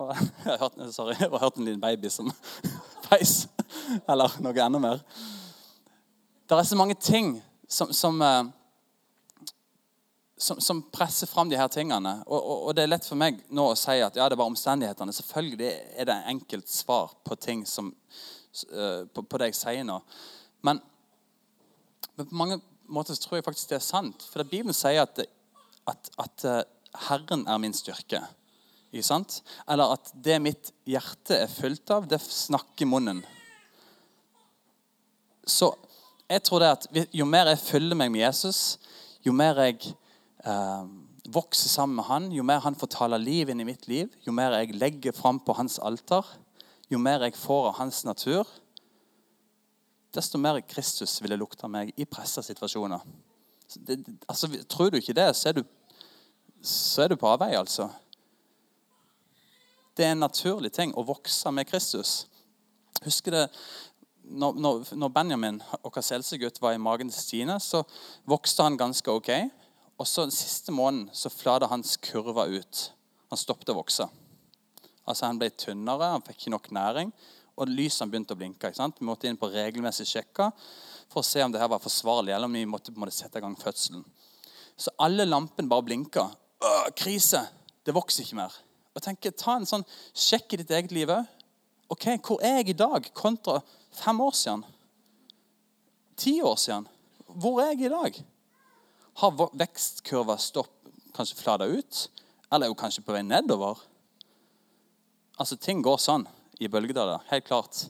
Jeg 0.00 0.56
har 0.56 0.62
hørt, 0.62 0.78
sorry, 0.94 1.14
jeg 1.18 1.28
har 1.28 1.42
hørt 1.42 1.58
en 1.60 1.66
liten 1.68 1.80
baby 1.80 2.08
som 2.08 2.30
peis. 3.08 3.44
Eller 4.08 4.32
noe 4.40 4.62
enda 4.64 4.80
mer. 4.80 5.02
Det 6.48 6.56
er 6.56 6.66
så 6.66 6.78
mange 6.78 6.96
ting 6.98 7.34
som, 7.68 7.92
som, 7.92 8.22
eh, 8.22 8.44
som, 10.36 10.60
som 10.60 10.82
presser 10.82 11.28
fram 11.30 11.52
de 11.52 11.58
her 11.60 11.68
tingene. 11.68 12.16
Og, 12.26 12.40
og, 12.40 12.64
og, 12.64 12.72
det 12.74 12.82
er 12.84 12.90
lett 12.94 13.06
for 13.06 13.20
meg 13.20 13.42
nå 13.54 13.68
å 13.70 13.76
si 13.78 14.00
at 14.02 14.16
ja, 14.18 14.28
det 14.32 14.38
var 14.40 14.50
omstendighetene. 14.50 15.14
Selvfølgelig 15.14 15.70
er 16.00 16.08
det 16.10 16.18
enkelt 16.32 16.72
svar 16.72 17.12
på 17.24 17.38
ting 17.38 17.62
som, 17.68 17.92
eh, 18.72 19.04
på, 19.04 19.22
på 19.22 19.40
det 19.42 19.52
jeg 19.52 19.60
sier 19.60 19.86
nå. 19.86 20.00
Men, 20.66 20.80
men, 22.16 22.26
på 22.26 22.40
mange 22.40 22.58
måter 22.92 23.16
så 23.16 23.24
tror 23.24 23.38
jeg 23.38 23.46
faktisk 23.46 23.72
det 23.72 23.78
er 23.80 23.86
sant. 23.86 24.26
For 24.32 24.44
Bibelen 24.44 24.76
sier 24.76 25.04
at, 25.04 25.22
at, 25.90 26.12
at 26.20 26.46
eh, 26.48 26.62
Herren 27.08 27.46
er 27.48 27.60
min 27.62 27.74
styrke. 27.76 28.22
Ikke 28.90 29.06
sant? 29.06 29.40
Eller 29.70 29.94
at 29.94 30.10
det 30.14 30.40
mitt 30.42 30.72
hjerte 30.88 31.38
er 31.44 31.50
fylt 31.50 31.90
av, 31.94 32.08
det 32.10 32.18
snakker 32.24 32.90
munnen. 32.90 33.22
Så 35.46 35.70
jeg 36.30 36.42
tror 36.46 36.62
det 36.62 36.72
at 36.74 37.14
jo 37.14 37.26
mer 37.26 37.52
jeg 37.52 37.62
følger 37.62 37.98
meg 37.98 38.10
med 38.12 38.24
Jesus, 38.24 38.78
jo 39.26 39.34
mer 39.34 39.58
jeg 39.64 39.94
eh, 40.46 40.84
vokser 41.30 41.70
sammen 41.70 41.98
med 41.98 42.08
han, 42.10 42.28
jo 42.34 42.44
mer 42.46 42.62
han 42.64 42.78
får 42.78 42.92
tale 42.94 43.18
liv 43.22 43.50
inn 43.50 43.62
i 43.62 43.66
mitt 43.66 43.86
liv, 43.90 44.10
jo 44.26 44.34
mer 44.34 44.54
jeg 44.58 44.78
legger 44.78 45.14
fram 45.16 45.40
på 45.42 45.54
hans 45.58 45.78
alter, 45.82 46.26
jo 46.90 46.98
mer 47.02 47.26
jeg 47.26 47.38
får 47.38 47.70
av 47.70 47.78
hans 47.80 48.02
natur, 48.06 48.48
desto 50.14 50.38
mer 50.38 50.60
Kristus 50.66 51.18
vil 51.22 51.34
det 51.34 51.38
lukte 51.40 51.66
av 51.66 51.72
meg 51.72 51.92
i 51.96 52.06
pressa 52.08 52.42
situasjoner. 52.42 53.02
Altså, 54.26 54.50
tror 54.68 54.90
du 54.90 54.98
ikke 54.98 55.14
det, 55.14 55.28
så 55.38 55.50
er 55.50 55.60
du, 55.60 55.62
så 56.62 57.04
er 57.04 57.12
du 57.12 57.18
på 57.20 57.30
avvei, 57.30 57.52
altså. 57.58 57.88
Det 59.96 60.06
er 60.06 60.14
en 60.14 60.24
naturlig 60.24 60.72
ting 60.74 60.94
å 60.98 61.06
vokse 61.06 61.52
med 61.54 61.68
Kristus. 61.70 62.24
Husker 63.04 63.36
det, 63.36 63.44
når, 64.30 64.94
når 64.94 65.12
Benjamin, 65.14 65.62
vår 65.82 66.00
eldstegutt, 66.16 66.60
var 66.62 66.74
i 66.74 66.82
magen 66.82 67.10
til 67.10 67.18
Stine, 67.18 67.58
så 67.60 67.82
vokste 68.28 68.66
han 68.66 68.78
ganske 68.80 69.10
ok. 69.10 69.30
Og 70.00 70.08
så 70.08 70.24
Den 70.24 70.34
siste 70.34 70.72
måneden 70.72 71.10
så 71.12 71.28
flata 71.28 71.68
hans 71.68 71.96
kurva 72.00 72.46
ut. 72.48 72.86
Han 73.30 73.38
stoppet 73.38 73.70
å 73.70 73.76
vokse. 73.76 74.06
Altså 75.06 75.26
Han 75.26 75.38
ble 75.38 75.50
tynnere, 75.50 76.14
han 76.14 76.24
fikk 76.24 76.40
ikke 76.40 76.54
nok 76.54 76.70
næring, 76.74 77.12
og 77.60 77.68
lysene 77.68 78.08
begynte 78.10 78.34
å 78.34 78.40
blinke. 78.40 78.70
Vi 78.72 79.06
måtte 79.06 79.28
inn 79.28 79.38
på 79.40 79.50
regelmessig 79.52 80.06
sjekker 80.08 80.52
for 81.10 81.20
å 81.20 81.26
se 81.26 81.42
om 81.44 81.52
det 81.52 81.60
var 81.60 81.82
forsvarlig, 81.82 82.32
eller 82.32 82.48
om 82.48 82.56
vi 82.56 82.64
måtte, 82.68 82.94
måtte 82.96 83.14
sette 83.14 83.40
i 83.40 83.44
gang 83.44 83.56
fødselen. 83.58 84.04
Så 84.80 84.92
alle 85.02 85.26
lampene 85.28 85.68
bare 85.68 85.84
blinka. 85.84 86.28
Krise! 86.96 87.42
Det 87.84 87.94
vokser 87.96 88.24
ikke 88.24 88.38
mer. 88.38 88.54
Og 88.96 89.02
tenker, 89.04 89.34
Ta 89.36 89.56
en 89.58 89.68
sånn 89.68 89.84
sjekk 90.16 90.54
i 90.54 90.60
ditt 90.62 90.72
eget 90.76 90.94
liv 90.94 91.10
òg. 91.12 91.28
Ok, 91.90 92.06
Hvor 92.22 92.40
er 92.44 92.60
jeg 92.60 92.72
i 92.72 92.78
dag 92.78 93.08
kontra 93.16 93.60
fem 93.92 94.20
år 94.22 94.34
siden? 94.36 94.64
Ti 96.16 96.36
år 96.46 96.56
siden? 96.60 96.86
Hvor 97.26 97.60
er 97.62 97.72
jeg 97.74 97.88
i 97.88 97.92
dag? 97.92 98.18
Har 99.20 99.48
vekstkurva 99.58 100.36
stopp, 100.40 100.72
kanskje 101.16 101.40
flata 101.40 101.66
ut? 101.66 102.06
Eller 102.50 102.66
er 102.66 102.72
hun 102.72 102.78
kanskje 102.78 103.04
på 103.04 103.14
vei 103.14 103.24
nedover? 103.26 103.80
Altså, 105.40 105.56
Ting 105.56 105.82
går 105.82 105.98
sånn 106.00 106.28
i 106.60 106.68
bølgedaler. 106.68 107.24
Helt 107.30 107.48
klart. 107.48 107.86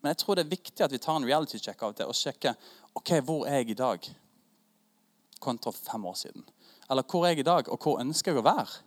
Men 0.00 0.12
jeg 0.12 0.22
tror 0.22 0.36
det 0.36 0.44
er 0.44 0.54
viktig 0.54 0.84
at 0.84 0.92
vi 0.92 1.00
tar 1.00 1.18
en 1.18 1.26
reality 1.28 1.58
check 1.60 1.82
av 1.84 1.96
til 1.96 2.08
og 2.08 2.16
sjekker 2.16 2.56
ok, 2.96 3.16
hvor 3.24 3.48
er 3.48 3.60
jeg 3.60 3.74
i 3.74 3.80
dag 3.80 4.10
kontra 5.40 5.72
fem 5.72 6.04
år 6.06 6.16
siden. 6.20 6.44
Eller 6.90 7.06
hvor 7.08 7.24
er 7.24 7.34
jeg 7.34 7.44
i 7.44 7.48
dag, 7.48 7.68
og 7.68 7.80
hvor 7.82 8.00
ønsker 8.02 8.32
jeg 8.32 8.42
å 8.42 8.46
være? 8.46 8.80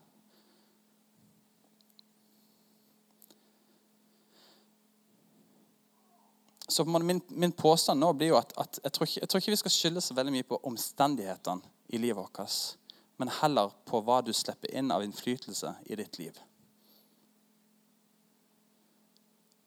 Så 6.68 6.86
min, 6.86 7.22
min, 7.30 7.52
påstand 7.52 8.00
nå 8.00 8.14
blir 8.18 8.32
jo 8.32 8.38
at, 8.40 8.54
at 8.58 8.80
jeg, 8.84 8.94
tror 8.96 9.06
ikke, 9.06 9.20
jeg, 9.20 9.30
tror 9.30 9.42
ikke, 9.42 9.54
vi 9.54 9.62
skal 9.62 9.74
skylde 9.76 10.02
så 10.02 10.16
veldig 10.18 10.34
mye 10.34 10.48
på 10.48 10.58
omstendighetene 10.66 11.74
i 11.94 12.00
livet 12.02 12.18
vårt, 12.18 12.80
men 13.22 13.30
heller 13.42 13.76
på 13.86 14.02
hva 14.02 14.22
du 14.26 14.32
slipper 14.34 14.74
inn 14.74 14.90
av 14.92 15.04
innflytelse 15.06 15.76
i 15.86 16.00
ditt 16.00 16.18
liv. 16.18 16.40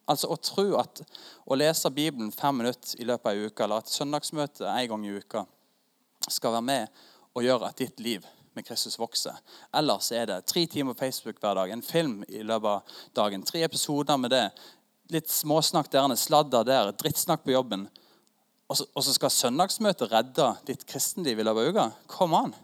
Altså 0.06 0.30
Å 0.30 0.38
tro 0.38 0.66
at 0.78 1.02
å 1.46 1.58
lese 1.58 1.90
Bibelen 1.90 2.30
fem 2.34 2.62
minutter 2.62 3.00
i 3.00 3.06
løpet 3.08 3.26
av 3.26 3.36
en 3.36 3.50
uke, 3.50 3.64
eller 3.64 3.82
at 3.82 3.90
søndagsmøte 3.90 4.68
en 4.70 4.88
gang 4.92 5.06
i 5.06 5.16
uka 5.18 5.42
skal 6.28 6.56
være 6.56 6.66
med 6.66 7.04
og 7.36 7.44
gjøre 7.44 7.68
at 7.68 7.82
ditt 7.82 8.00
liv 8.00 8.24
med 8.56 8.64
Kristus 8.64 8.96
vokser. 8.98 9.36
Ellers 9.76 10.08
er 10.16 10.28
det 10.30 10.38
tre 10.48 10.64
timer 10.70 10.94
på 10.94 11.04
Facebook 11.04 11.40
hver 11.42 11.58
dag, 11.58 11.70
en 11.70 11.84
film 11.84 12.22
i 12.28 12.40
løpet 12.46 12.70
av 12.70 12.98
dagen, 13.18 13.44
tre 13.44 13.62
episoder 13.66 14.18
med 14.20 14.32
det, 14.32 14.46
litt 15.12 15.30
småsnakk 15.30 15.90
der, 15.92 16.14
sladder 16.18 16.64
der, 16.66 16.92
drittsnakk 16.96 17.44
på 17.44 17.54
jobben. 17.54 17.86
Og 18.66 18.78
så, 18.78 18.86
og 18.96 19.04
så 19.06 19.14
skal 19.14 19.34
søndagsmøtet 19.34 20.10
redde 20.10 20.48
ditt 20.66 20.86
kristenliv 20.88 21.38
i 21.38 21.46
løpet 21.46 21.62
av 21.62 21.74
uka? 21.74 21.90
Kom 22.10 22.34
an. 22.34 22.54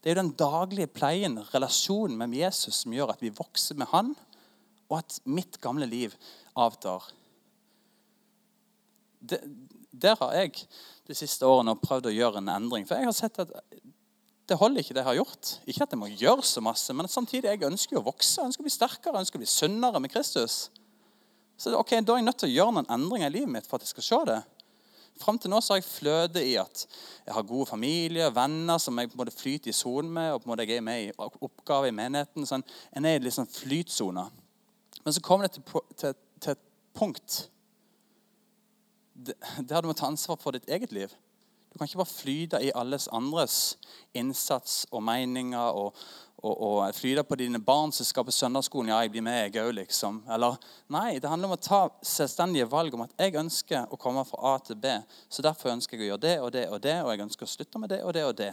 Det 0.00 0.10
er 0.10 0.16
jo 0.16 0.22
den 0.22 0.34
daglige 0.36 0.90
pleien, 0.92 1.38
relasjonen 1.52 2.18
med 2.20 2.34
Jesus, 2.36 2.82
som 2.82 2.92
gjør 2.92 3.14
at 3.14 3.22
vi 3.24 3.32
vokser 3.32 3.78
med 3.80 3.88
Han, 3.92 4.10
og 4.90 4.98
at 5.00 5.18
mitt 5.24 5.60
gamle 5.62 5.86
liv 5.88 6.14
avtar. 6.54 7.06
Det, 9.24 9.40
der 9.90 10.16
har 10.20 10.34
jeg 10.36 10.66
de 11.08 11.16
siste 11.16 11.46
årene 11.46 11.76
prøvd 11.80 12.10
å 12.10 12.14
gjøre 12.14 12.40
en 12.42 12.52
endring. 12.52 12.86
For 12.88 12.98
jeg 12.98 13.08
har 13.08 13.16
sett 13.16 13.40
at 13.42 13.52
det 14.44 14.58
holder 14.60 14.82
ikke, 14.82 14.92
det 14.92 15.00
jeg 15.00 15.08
har 15.08 15.20
gjort. 15.22 15.52
Ikke 15.64 15.84
at 15.86 15.92
jeg 15.94 16.00
må 16.00 16.08
gjøre 16.12 16.44
så 16.44 16.60
masse, 16.64 16.92
men 16.96 17.08
samtidig 17.08 17.48
jeg 17.48 17.68
ønsker 17.70 18.00
å 18.00 18.04
vokse, 18.04 18.40
jeg 18.40 18.50
ønsker 18.50 18.64
å 18.64 18.68
bli 18.68 18.74
sterkere, 18.74 19.14
jeg 19.14 19.26
ønsker 19.26 19.40
å 19.40 19.44
bli 19.44 19.52
sunnere 19.52 20.02
med 20.04 20.12
Kristus. 20.12 20.58
Så 21.56 21.72
ok, 21.78 22.00
Da 22.02 22.12
er 22.12 22.20
jeg 22.20 22.26
nødt 22.26 22.42
til 22.42 22.50
å 22.50 22.56
gjøre 22.58 22.74
noen 22.76 22.90
endringer 22.92 23.30
i 23.30 23.36
livet 23.38 23.54
mitt 23.54 23.68
for 23.68 23.78
at 23.78 23.86
jeg 23.86 23.94
skal 23.94 24.08
se 24.08 24.20
det. 24.32 24.42
Fram 25.22 25.38
til 25.38 25.52
nå 25.52 25.60
så 25.62 25.74
har 25.74 25.78
jeg 25.78 25.86
fløte 25.86 26.42
i 26.42 26.56
at 26.58 26.86
jeg 27.24 27.34
har 27.36 27.46
gode 27.46 27.68
familie, 27.70 28.32
venner 28.34 28.80
som 28.82 28.98
jeg 28.98 29.12
på 29.12 29.14
en 29.14 29.22
måte 29.22 29.36
flyter 29.36 29.70
i 29.70 29.76
sonen 29.76 30.10
med, 30.12 30.32
og 30.34 30.42
på 30.42 30.48
en 30.48 30.52
måte 30.52 30.66
jeg 30.66 30.80
er 30.80 30.84
med 30.84 31.04
i 31.04 31.12
oppgaver 31.16 31.88
i 31.88 31.94
menigheten. 31.94 32.46
sånn, 32.46 32.64
En 32.92 33.06
er 33.06 33.20
i 33.20 33.22
liksom 33.22 33.46
sånn 33.46 33.54
flytsone. 33.54 34.26
Men 35.04 35.12
så 35.12 35.20
kommer 35.20 35.48
det 35.48 35.58
til, 35.58 35.84
til, 35.96 36.14
til 36.40 36.56
et 36.56 36.64
punkt 36.96 37.44
der 39.14 39.80
du 39.80 39.86
må 39.86 39.94
ta 39.94 40.08
ansvar 40.08 40.40
for 40.42 40.56
ditt 40.56 40.66
eget 40.68 40.92
liv. 40.92 41.12
Du 41.74 41.78
kan 41.78 41.88
ikke 41.88 41.98
bare 41.98 42.10
flyte 42.10 42.58
i 42.62 42.70
alles 42.74 43.08
andres 43.10 43.76
innsats 44.14 44.84
og 44.94 45.02
meninger 45.02 45.74
og, 45.74 45.96
og, 46.38 46.52
og 46.54 46.94
flyte 46.94 47.24
på 47.26 47.38
dine 47.40 47.58
barn 47.58 47.90
som 47.92 48.06
skal 48.06 48.26
på 48.26 48.34
søndagsskolen. 48.34 48.92
Ja, 48.92 49.00
jeg 49.02 49.10
blir 49.10 49.24
med, 49.26 49.40
jeg 49.48 49.64
òg, 49.64 49.72
liksom. 49.80 50.20
Eller 50.30 50.54
nei, 50.94 51.16
det 51.18 51.30
handler 51.30 51.50
om 51.50 51.56
å 51.56 51.62
ta 51.62 51.80
selvstendige 52.06 52.68
valg 52.70 52.94
om 52.94 53.02
at 53.06 53.16
jeg 53.18 53.34
ønsker 53.42 53.90
å 53.90 53.98
komme 53.98 54.22
fra 54.28 54.54
A 54.54 54.62
til 54.62 54.78
B. 54.78 54.94
Så 55.26 55.42
derfor 55.42 55.74
ønsker 55.74 55.98
jeg 55.98 56.06
å 56.06 56.12
gjøre 56.12 56.24
det 56.26 56.36
og 56.44 56.54
det 56.54 56.64
og 56.70 56.80
det, 56.86 56.96
og 57.02 57.10
jeg 57.10 57.26
ønsker 57.26 57.48
å 57.48 57.54
slutte 57.56 57.82
med 57.82 57.90
det 57.90 58.00
og 58.06 58.14
det 58.14 58.24
og 58.28 58.38
det. 58.38 58.52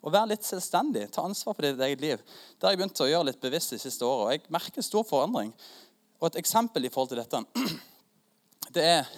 Og 0.00 0.14
være 0.14 0.36
litt 0.36 0.46
selvstendig. 0.46 1.08
Ta 1.10 1.26
ansvar 1.26 1.58
for 1.58 1.66
ditt 1.66 1.82
eget 1.90 2.06
liv. 2.06 2.22
Det 2.54 2.68
har 2.68 2.72
jeg 2.76 2.84
begynt 2.84 3.02
å 3.02 3.10
gjøre 3.10 3.32
litt 3.32 3.42
bevisst 3.42 3.74
de 3.74 3.82
siste 3.82 4.06
åra. 4.06 4.30
Jeg 4.36 4.46
merker 4.46 4.86
stor 4.86 5.02
forandring. 5.10 5.50
Og 6.20 6.28
et 6.28 6.40
eksempel 6.42 6.84
i 6.84 6.92
forhold 6.92 7.14
til 7.14 7.20
dette 7.22 7.40
det 8.76 8.84
er 8.84 9.12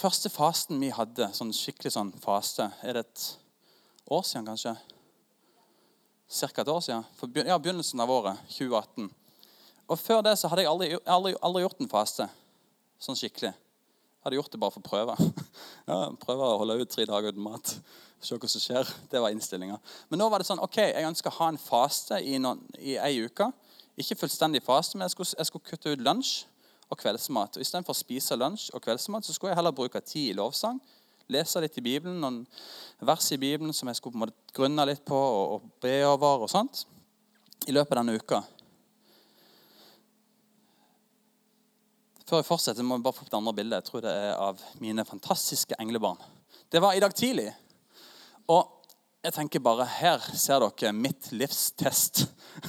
første 0.00 0.30
fasten 0.32 0.80
vi 0.80 0.92
hadde, 0.92 1.30
sånn 1.36 1.52
skikkelig 1.56 1.94
sånn 1.96 2.12
faste, 2.20 2.68
er 2.84 2.98
det 2.98 3.06
et 3.06 3.24
år 4.12 4.26
siden 4.26 4.50
kanskje? 4.50 4.74
Cirka 6.30 6.62
et 6.62 6.70
år 6.70 6.84
siden. 6.84 7.08
For, 7.18 7.32
ja, 7.40 7.56
begynnelsen 7.58 8.00
av 8.04 8.12
året 8.12 8.44
2018. 8.52 9.08
Og 9.90 9.98
Før 9.98 10.20
det 10.22 10.36
så 10.38 10.50
hadde 10.52 10.62
jeg 10.62 10.70
aldri, 10.70 10.92
aldri, 11.10 11.34
aldri 11.42 11.64
gjort 11.64 11.82
en 11.82 11.90
faste 11.90 12.28
sånn 13.02 13.18
skikkelig. 13.18 13.50
Jeg 13.50 14.26
hadde 14.28 14.36
gjort 14.36 14.52
det 14.52 14.60
bare 14.60 14.74
for 14.76 14.84
å 14.84 14.90
prøve. 14.90 15.16
Ja, 15.90 16.12
prøve 16.22 16.46
å 16.46 16.58
holde 16.60 16.76
ut 16.84 16.90
tre 16.92 17.02
dager 17.08 17.32
uten 17.32 17.42
mat. 17.42 17.72
Se 18.22 18.36
hva 18.36 18.48
som 18.52 18.62
skjer. 18.62 18.86
Det 19.10 19.18
var 19.18 19.32
innstillinga. 19.34 19.80
Men 20.12 20.20
nå 20.20 20.28
var 20.30 20.38
det 20.38 20.46
sånn 20.46 20.60
ok, 20.62 20.76
jeg 20.84 21.08
ønsker 21.08 21.32
å 21.32 21.38
ha 21.40 21.48
en 21.50 21.58
faste 21.58 22.20
i, 22.22 22.36
noen, 22.38 22.60
i 22.78 22.94
ei 23.00 23.24
uke. 23.24 23.48
Ikke 23.98 24.16
fullstendig 24.16 24.62
faste, 24.62 24.96
men 24.96 25.06
jeg 25.06 25.10
skulle, 25.10 25.34
jeg 25.38 25.46
skulle 25.46 25.66
kutte 25.66 25.92
ut 25.92 26.04
lunsj 26.04 26.44
og 26.90 26.98
kveldsmat. 26.98 27.56
Og 27.56 27.64
Istedenfor 27.64 27.94
å 27.94 27.98
spise 27.98 28.38
lunsj 28.38 28.70
og 28.74 28.82
kveldsmat 28.84 29.26
så 29.26 29.34
skulle 29.34 29.52
jeg 29.52 29.60
heller 29.60 29.74
bruke 29.76 30.00
tid 30.00 30.30
i 30.30 30.38
lovsang. 30.38 30.80
Lese 31.30 31.62
litt 31.62 31.76
i 31.78 31.84
Bibelen, 31.84 32.18
noen 32.22 32.40
vers 33.06 33.28
i 33.30 33.38
Bibelen 33.38 33.74
som 33.76 33.90
jeg 33.90 34.00
skulle 34.00 34.16
på 34.16 34.18
en 34.18 34.24
måte 34.26 34.56
grunne 34.56 34.86
litt 34.88 35.04
på 35.06 35.18
og, 35.18 35.58
og 35.58 35.68
be 35.82 36.00
over. 36.06 36.46
og 36.46 36.50
sånt, 36.50 36.84
I 37.68 37.76
løpet 37.76 37.94
av 37.94 38.02
denne 38.02 38.18
uka. 38.18 38.42
Før 42.26 42.42
jeg 42.42 42.46
fortsetter, 42.46 42.86
må 42.86 42.98
jeg 42.98 43.06
bare 43.06 43.18
få 43.18 43.24
opp 43.24 43.30
det 43.30 43.38
andre 43.38 43.54
bildet. 43.58 43.78
Jeg 43.80 43.90
tror 43.90 44.02
det 44.04 44.10
er 44.14 44.36
av 44.38 44.60
mine 44.82 45.04
fantastiske 45.06 45.78
englebarn. 45.82 46.18
Det 46.70 46.82
var 46.82 46.94
i 46.94 47.02
dag 47.02 47.14
tidlig. 47.14 47.48
Og 48.50 48.79
jeg 49.20 49.34
tenker 49.36 49.62
bare, 49.62 49.84
Her 49.84 50.22
ser 50.38 50.62
dere 50.64 50.92
mitt 50.96 51.30
livs 51.36 51.70
test. 51.76 52.24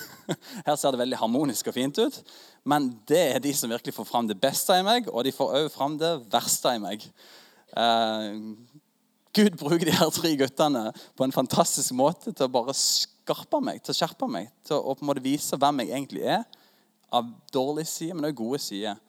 Her 0.67 0.75
ser 0.75 0.91
det 0.91 0.99
veldig 0.99 1.19
harmonisk 1.21 1.69
og 1.71 1.77
fint 1.77 1.99
ut. 2.01 2.17
Men 2.67 2.91
det 3.09 3.21
er 3.35 3.39
de 3.43 3.53
som 3.57 3.71
virkelig 3.71 3.95
får 3.95 4.09
fram 4.09 4.27
det 4.29 4.39
beste 4.41 4.75
i 4.77 4.83
meg, 4.85 5.07
og 5.09 5.23
de 5.25 5.33
får 5.33 5.55
òg 5.61 5.69
fram 5.73 5.97
det 6.01 6.11
verste 6.31 6.75
i 6.75 6.81
meg. 6.83 7.05
Eh, 7.71 8.41
Gud 9.31 9.55
bruker 9.55 9.87
de 9.87 9.95
her 9.95 10.09
tre 10.11 10.33
guttene 10.35 10.89
på 11.15 11.23
en 11.23 11.31
fantastisk 11.31 11.95
måte 11.95 12.33
til 12.33 12.45
å 12.45 12.51
bare 12.51 12.75
skarpe 12.75 13.61
meg, 13.63 13.79
til 13.79 13.93
å 13.93 13.99
skjerpe 14.01 14.27
meg, 14.27 14.49
til 14.67 14.75
å 14.75 14.91
på 14.91 15.05
en 15.05 15.07
måte 15.07 15.23
vise 15.23 15.55
hvem 15.55 15.79
jeg 15.81 15.93
egentlig 15.93 16.25
er. 16.35 16.43
Av 17.15 17.29
dårlige 17.51 17.87
sider, 17.91 18.17
men 18.17 18.27
også 18.27 18.39
gode 18.41 18.59
sider. 18.63 18.99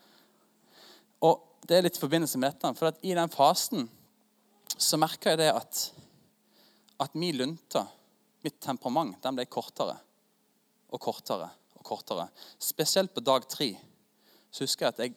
Og 1.23 1.43
det 1.67 1.77
er 1.77 1.85
litt 1.87 1.99
i 1.99 2.03
forbindelse 2.03 2.39
med 2.39 2.55
dette. 2.55 2.73
For 2.79 3.03
i 3.03 3.19
den 3.19 3.35
fasen 3.35 3.91
så 4.79 4.99
merka 4.99 5.35
jeg 5.35 5.43
det 5.43 5.51
at, 5.53 5.83
at 7.03 7.17
min 7.19 7.37
lunte, 7.37 7.83
mitt 8.43 8.61
temperament, 8.63 9.19
den 9.23 9.39
ble 9.39 9.47
kortere 9.51 9.97
og 10.93 11.01
kortere 11.01 11.49
og 11.79 11.85
kortere. 11.87 12.29
Spesielt 12.61 13.15
på 13.15 13.25
dag 13.25 13.47
tre 13.49 13.73
så 14.53 14.67
husker 14.67 14.87
jeg 14.87 14.93
at 14.93 15.05
jeg 15.05 15.15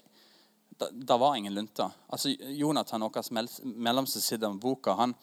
da, 0.79 0.89
da 0.91 1.17
var 1.17 1.35
ingen 1.35 1.53
lunte. 1.55 1.87
Altså, 2.11 2.29
Jonathan, 2.39 3.01
vår 3.01 3.47
mellomste 3.63 4.21
side 4.21 4.47
av 4.47 4.57
boka, 4.59 4.95
han, 4.99 5.13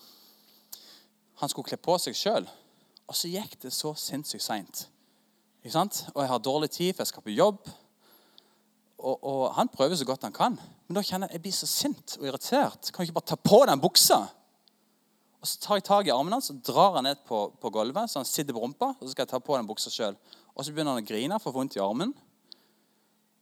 han 1.41 1.53
skulle 1.53 1.69
kle 1.69 1.81
på 1.81 1.99
seg 2.01 2.17
sjøl. 2.17 2.49
Og 3.09 3.17
så 3.17 3.29
gikk 3.29 3.59
det 3.61 3.73
så 3.75 3.93
sinnssykt 3.99 4.45
seint. 4.45 4.87
Og 5.63 6.21
jeg 6.23 6.31
har 6.31 6.43
dårlig 6.43 6.71
tid, 6.71 6.93
for 6.95 7.05
jeg 7.05 7.13
skal 7.13 7.25
på 7.27 7.37
jobb. 7.37 7.69
Og, 9.03 9.17
og, 9.19 9.43
han 9.57 9.69
prøver 9.69 9.99
så 9.99 10.07
godt 10.07 10.23
han 10.23 10.35
kan. 10.35 10.57
Men 10.87 10.97
da 10.97 11.03
kjenner 11.05 11.29
jeg 11.29 11.41
jeg 11.41 11.45
blir 11.45 11.57
så 11.57 11.69
sint 11.69 12.17
og 12.21 12.27
irritert. 12.31 12.89
Kan 12.89 13.03
jeg 13.03 13.11
ikke 13.11 13.19
bare 13.21 13.31
ta 13.33 13.37
på 13.37 13.61
den 13.69 13.83
buksa? 13.83 14.23
Og 15.43 15.49
Så 15.51 15.59
tar 15.59 15.81
jeg 15.81 15.87
tak 15.89 16.07
i 16.07 16.13
armen 16.15 16.37
hans 16.37 16.53
og 16.53 16.61
drar 16.63 17.01
han 17.01 17.09
ned 17.09 17.25
på, 17.27 17.49
på 17.59 17.71
gulvet, 17.75 18.11
så 18.11 18.21
han 18.21 18.29
sitter 18.29 18.55
på 18.55 18.63
rumpa. 18.63 18.93
Og 18.95 19.03
så 19.03 19.11
skal 19.11 19.25
jeg 19.25 19.33
ta 19.33 19.41
på 19.43 19.57
den 19.57 19.67
buksa 19.67 19.91
sjøl. 19.91 20.15
Og 20.55 20.63
så 20.63 20.71
begynner 20.71 20.95
han 20.95 21.03
å 21.03 21.09
grine 21.09 21.39
for 21.41 21.51
å 21.51 21.57
få 21.57 21.59
vondt 21.59 21.79
i 21.81 21.83
armen. 21.83 22.13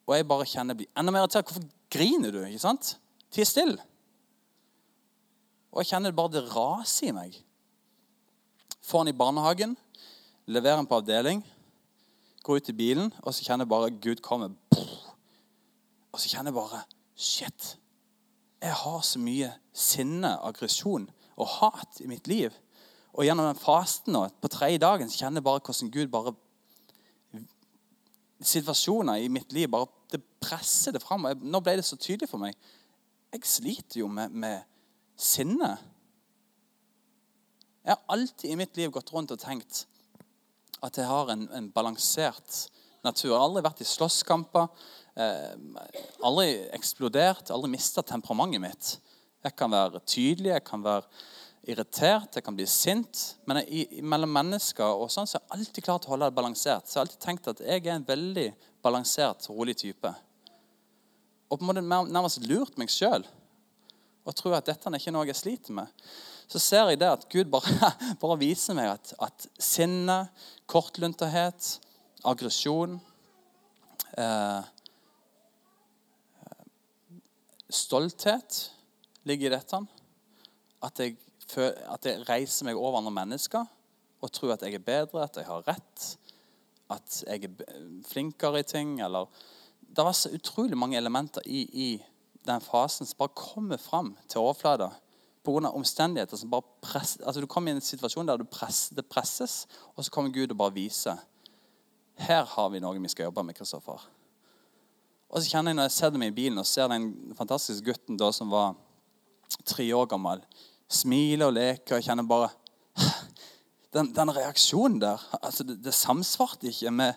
Og 0.08 0.16
jeg 0.16 0.28
bare 0.30 0.48
kjenner 0.48 0.78
blir 0.78 0.88
enda 0.96 1.12
mer 1.12 1.26
irritert. 1.26 1.50
Hvorfor 1.50 1.68
griner 1.92 2.32
du? 2.32 2.40
ikke 2.46 2.62
sant? 2.64 2.94
Ti 3.30 3.44
stille. 3.44 3.84
Og 5.70 5.82
jeg 5.82 5.92
kjenner 5.92 6.16
bare 6.16 6.38
det 6.38 6.46
raser 6.48 7.10
i 7.10 7.14
meg. 7.14 7.36
Får 8.80 9.04
han 9.04 9.12
i 9.12 9.16
barnehagen, 9.20 9.76
leverer 10.50 10.80
han 10.80 10.88
på 10.88 10.98
avdeling, 10.98 11.44
går 12.42 12.58
ut 12.58 12.72
i 12.72 12.78
bilen, 12.80 13.12
og 13.20 13.36
så 13.36 13.44
kjenner 13.44 13.68
jeg 13.68 13.74
bare 13.76 13.92
Gud 14.02 14.24
kommer. 14.24 14.56
Og 16.10 16.18
så 16.18 16.32
kjenner 16.32 16.50
jeg 16.50 16.58
bare 16.58 16.82
Shit. 17.20 17.74
Jeg 18.64 18.72
har 18.72 19.02
så 19.04 19.20
mye 19.20 19.50
sinne, 19.76 20.32
aggresjon 20.40 21.10
og 21.40 21.48
hat 21.58 22.00
i 22.04 22.08
mitt 22.10 22.28
liv. 22.30 22.54
Og 23.16 23.26
gjennom 23.26 23.48
den 23.48 23.58
fasten 23.58 24.14
nå, 24.14 24.26
på 24.40 24.50
tredje 24.52 24.80
dagen 24.82 25.10
så 25.10 25.24
kjenner 25.24 25.40
jeg 25.40 25.48
bare 25.48 25.64
hvordan 25.66 25.92
Gud 25.94 26.14
bare 26.14 26.36
Situasjoner 28.40 29.20
i 29.20 29.26
mitt 29.28 29.50
liv 29.52 29.68
bare 29.68 29.90
det 30.08 30.22
presser 30.40 30.94
det 30.96 31.02
fram. 31.02 31.26
Nå 31.44 31.60
ble 31.60 31.74
det 31.76 31.84
så 31.84 31.98
tydelig 32.00 32.30
for 32.30 32.40
meg. 32.40 32.56
Jeg 33.34 33.44
sliter 33.46 34.00
jo 34.00 34.08
med, 34.08 34.32
med 34.32 34.64
sinne. 35.20 35.74
Jeg 37.84 37.92
har 37.92 38.00
alltid 38.16 38.50
i 38.50 38.56
mitt 38.56 38.80
liv 38.80 38.90
gått 38.94 39.12
rundt 39.12 39.34
og 39.34 39.42
tenkt 39.42 39.84
at 40.80 40.96
jeg 40.96 41.04
har 41.04 41.30
en, 41.34 41.44
en 41.52 41.68
balansert 41.72 42.70
natur. 43.04 43.28
Jeg 43.30 43.36
har 43.36 43.44
aldri 43.44 43.64
vært 43.68 43.84
i 43.84 43.88
slåsskamper. 43.88 44.88
Eh, 45.20 45.54
aldri 46.26 46.48
eksplodert. 46.76 47.52
Aldri 47.52 47.74
mista 47.76 48.04
temperamentet 48.06 48.64
mitt. 48.64 48.90
Jeg 49.44 49.56
kan 49.56 49.72
være 49.72 50.00
tydelig, 50.04 50.50
jeg 50.52 50.64
kan 50.64 50.82
være 50.84 51.06
irritert, 51.70 52.36
jeg 52.36 52.44
kan 52.44 52.56
bli 52.56 52.66
sint. 52.68 53.20
Men 53.48 53.62
jeg, 53.62 54.02
mellom 54.04 54.32
mennesker 54.36 55.00
og 55.00 55.10
sånn, 55.12 55.28
så 55.28 55.38
er 55.38 55.44
jeg 55.44 55.58
alltid 55.58 55.86
klart 55.86 56.08
å 56.08 56.14
holde 56.14 56.28
det 56.28 56.36
balansert. 56.36 56.88
Så 56.88 56.96
jeg 56.96 57.00
har 57.00 57.06
alltid 57.08 57.24
tenkt 57.24 57.52
at 57.52 57.62
jeg 57.64 57.84
er 57.86 57.94
en 57.96 58.08
veldig 58.08 58.48
balansert, 58.84 59.48
rolig 59.52 59.76
type. 59.80 60.12
Og 61.50 61.58
på 61.58 61.64
en 61.64 61.70
måte 61.70 61.84
nærmest 62.12 62.44
lurt 62.48 62.76
meg 62.80 62.92
sjøl 62.92 63.24
og 64.28 64.36
tror 64.36 64.58
at 64.58 64.66
dette 64.68 64.86
er 64.86 64.98
ikke 65.00 65.12
noe 65.14 65.26
jeg 65.26 65.38
sliter 65.38 65.74
med. 65.74 65.88
Så 66.50 66.60
ser 66.62 66.90
jeg 66.90 67.00
det 67.00 67.08
at 67.08 67.24
Gud 67.32 67.48
bare, 67.50 67.92
bare 68.22 68.38
viser 68.40 68.76
meg 68.76 68.92
at, 68.92 69.14
at 69.22 69.46
sinne, 69.56 70.24
kortlunterhet, 70.70 71.78
aggresjon 72.28 72.98
eh, 74.20 74.68
Stolthet 77.70 78.58
ligger 79.24 79.50
i 79.50 79.54
dette. 79.54 79.80
At 80.82 81.00
jeg, 81.00 81.16
at 81.56 82.06
jeg 82.06 82.24
reiser 82.28 82.68
meg 82.68 82.78
over 82.78 82.98
andre 83.00 83.14
mennesker 83.22 83.68
og 84.20 84.32
tror 84.32 84.54
at 84.54 84.62
jeg 84.62 84.76
er 84.76 84.84
bedre, 84.84 85.24
at 85.24 85.36
jeg 85.40 85.48
har 85.48 85.64
rett 85.68 86.10
at 86.90 87.20
jeg 87.26 87.44
er 87.44 87.76
flinkere 88.08 88.60
i 88.60 88.66
ting. 88.66 89.00
eller 89.00 89.26
Det 89.78 90.04
var 90.04 90.12
så 90.12 90.30
utrolig 90.34 90.78
mange 90.78 90.96
elementer 90.96 91.40
i, 91.46 91.62
i 91.72 92.02
den 92.46 92.60
fasen 92.60 93.06
som 93.06 93.18
bare 93.18 93.36
kommer 93.36 93.76
fram 93.76 94.16
til 94.28 94.40
overflata 94.40 94.90
pga. 95.44 95.70
omstendigheter 95.70 96.36
som 96.36 96.50
bare 96.50 96.62
presser 96.82 97.24
altså 97.24 97.40
Du 97.40 97.46
kommer 97.46 97.72
i 97.72 97.74
en 97.74 97.80
situasjon 97.80 98.26
der 98.26 98.44
press, 98.44 98.88
det 98.88 99.06
presses, 99.06 99.66
og 99.96 100.04
så 100.04 100.10
kommer 100.10 100.30
Gud 100.30 100.50
og 100.50 100.58
bare 100.58 100.74
viser 100.74 101.16
her 102.20 102.44
har 102.44 102.68
vi 102.68 102.80
noe 102.80 103.00
vi 103.00 103.08
skal 103.08 103.24
jobbe 103.24 103.42
med. 103.42 103.54
Kristoffer. 103.56 104.00
Og 105.30 105.42
så 105.42 105.48
kjenner 105.48 105.70
jeg 105.70 105.76
Når 105.76 105.82
jeg 105.82 105.92
ser 105.92 106.10
dem 106.10 106.22
i 106.22 106.30
bilen 106.30 106.58
og 106.58 106.66
ser 106.66 106.88
den 106.88 107.34
fantastiske 107.36 107.84
gutten 107.84 108.16
da 108.16 108.30
som 108.32 108.50
var 108.50 108.74
tre 109.64 109.86
år 109.96 110.08
gammel, 110.10 110.42
Smiler 110.90 111.46
og 111.46 111.54
leker. 111.54 111.94
og 111.94 112.00
jeg 112.00 112.08
kjenner 112.08 112.26
bare 112.26 112.48
den, 113.94 114.10
den 114.14 114.32
reaksjonen 114.34 114.98
der 115.02 115.22
altså 115.38 115.62
Det, 115.64 115.76
det 115.84 115.94
samsvarte 115.94 116.66
ikke 116.66 116.90
med 116.90 117.14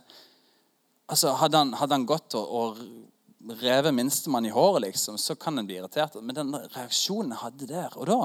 altså 1.09 1.33
Hadde 1.39 1.57
han, 1.57 1.73
hadde 1.73 1.97
han 1.97 2.05
gått 2.05 2.37
og, 2.37 2.53
og 2.53 3.57
revet 3.59 3.93
minstemann 3.93 4.45
i 4.45 4.53
håret, 4.53 4.85
liksom, 4.85 5.17
så 5.17 5.35
kan 5.35 5.57
en 5.59 5.67
bli 5.67 5.75
irritert. 5.75 6.15
Men 6.23 6.37
den 6.37 6.53
reaksjonen 6.77 7.33
jeg 7.33 7.41
hadde 7.41 7.67
der 7.67 7.97
og 7.97 8.07
da 8.07 8.19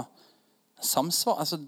samsvar, 0.80 1.40
altså, 1.42 1.58